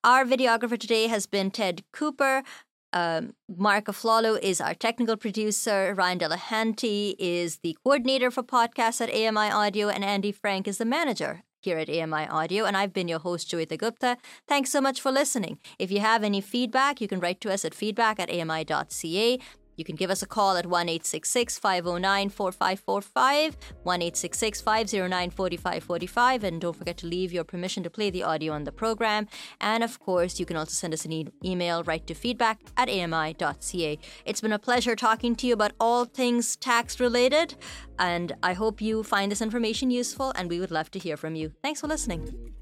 Our 0.01 0.23
videographer 0.23 0.79
today 0.79 1.07
has 1.07 1.25
been 1.25 1.51
Ted 1.51 1.83
Cooper. 1.91 2.43
Um, 2.93 3.33
Mark 3.53 3.87
Aflalo 3.87 4.39
is 4.41 4.61
our 4.61 4.73
technical 4.73 5.17
producer. 5.17 5.93
Ryan 5.93 6.19
Delahanty 6.19 7.15
is 7.19 7.57
the 7.57 7.77
coordinator 7.83 8.31
for 8.31 8.43
podcasts 8.43 9.01
at 9.01 9.09
AMI 9.09 9.51
Audio. 9.51 9.89
And 9.89 10.05
Andy 10.05 10.31
Frank 10.31 10.69
is 10.69 10.77
the 10.77 10.85
manager 10.85 11.43
here 11.65 11.77
at 11.77 11.89
AMI 11.89 12.27
Audio, 12.27 12.63
and 12.63 12.77
I've 12.77 12.93
been 12.93 13.09
your 13.09 13.19
host, 13.19 13.51
Joeita 13.51 13.77
Gupta. 13.77 14.17
Thanks 14.47 14.69
so 14.69 14.79
much 14.79 15.01
for 15.01 15.11
listening. 15.11 15.57
If 15.77 15.91
you 15.91 15.99
have 15.99 16.23
any 16.23 16.39
feedback, 16.39 17.01
you 17.01 17.07
can 17.07 17.19
write 17.19 17.41
to 17.41 17.51
us 17.51 17.65
at 17.65 17.73
feedback 17.73 18.19
at 18.19 18.29
ami.ca. 18.29 19.39
You 19.75 19.83
can 19.83 19.95
give 19.95 20.09
us 20.09 20.21
a 20.21 20.25
call 20.25 20.57
at 20.57 20.65
1 20.65 20.99
509 20.99 22.29
4545, 22.29 23.57
1 23.83 24.11
509 24.11 25.29
4545, 25.29 26.43
and 26.43 26.61
don't 26.61 26.75
forget 26.75 26.97
to 26.97 27.07
leave 27.07 27.33
your 27.33 27.43
permission 27.43 27.83
to 27.83 27.89
play 27.89 28.09
the 28.09 28.23
audio 28.23 28.53
on 28.53 28.63
the 28.63 28.71
program. 28.71 29.27
And 29.61 29.83
of 29.83 29.99
course, 29.99 30.39
you 30.39 30.45
can 30.45 30.57
also 30.57 30.71
send 30.71 30.93
us 30.93 31.05
an 31.05 31.11
e- 31.11 31.27
email 31.43 31.83
right 31.83 32.05
to 32.07 32.13
feedback 32.13 32.61
at 32.77 32.89
ami.ca. 32.89 33.99
It's 34.25 34.41
been 34.41 34.53
a 34.53 34.59
pleasure 34.59 34.95
talking 34.95 35.35
to 35.35 35.47
you 35.47 35.53
about 35.53 35.73
all 35.79 36.05
things 36.05 36.55
tax 36.55 36.99
related, 36.99 37.55
and 37.99 38.33
I 38.43 38.53
hope 38.53 38.81
you 38.81 39.03
find 39.03 39.31
this 39.31 39.41
information 39.41 39.91
useful, 39.91 40.31
and 40.35 40.49
we 40.49 40.59
would 40.59 40.71
love 40.71 40.91
to 40.91 40.99
hear 40.99 41.17
from 41.17 41.35
you. 41.35 41.51
Thanks 41.61 41.81
for 41.81 41.87
listening. 41.87 42.53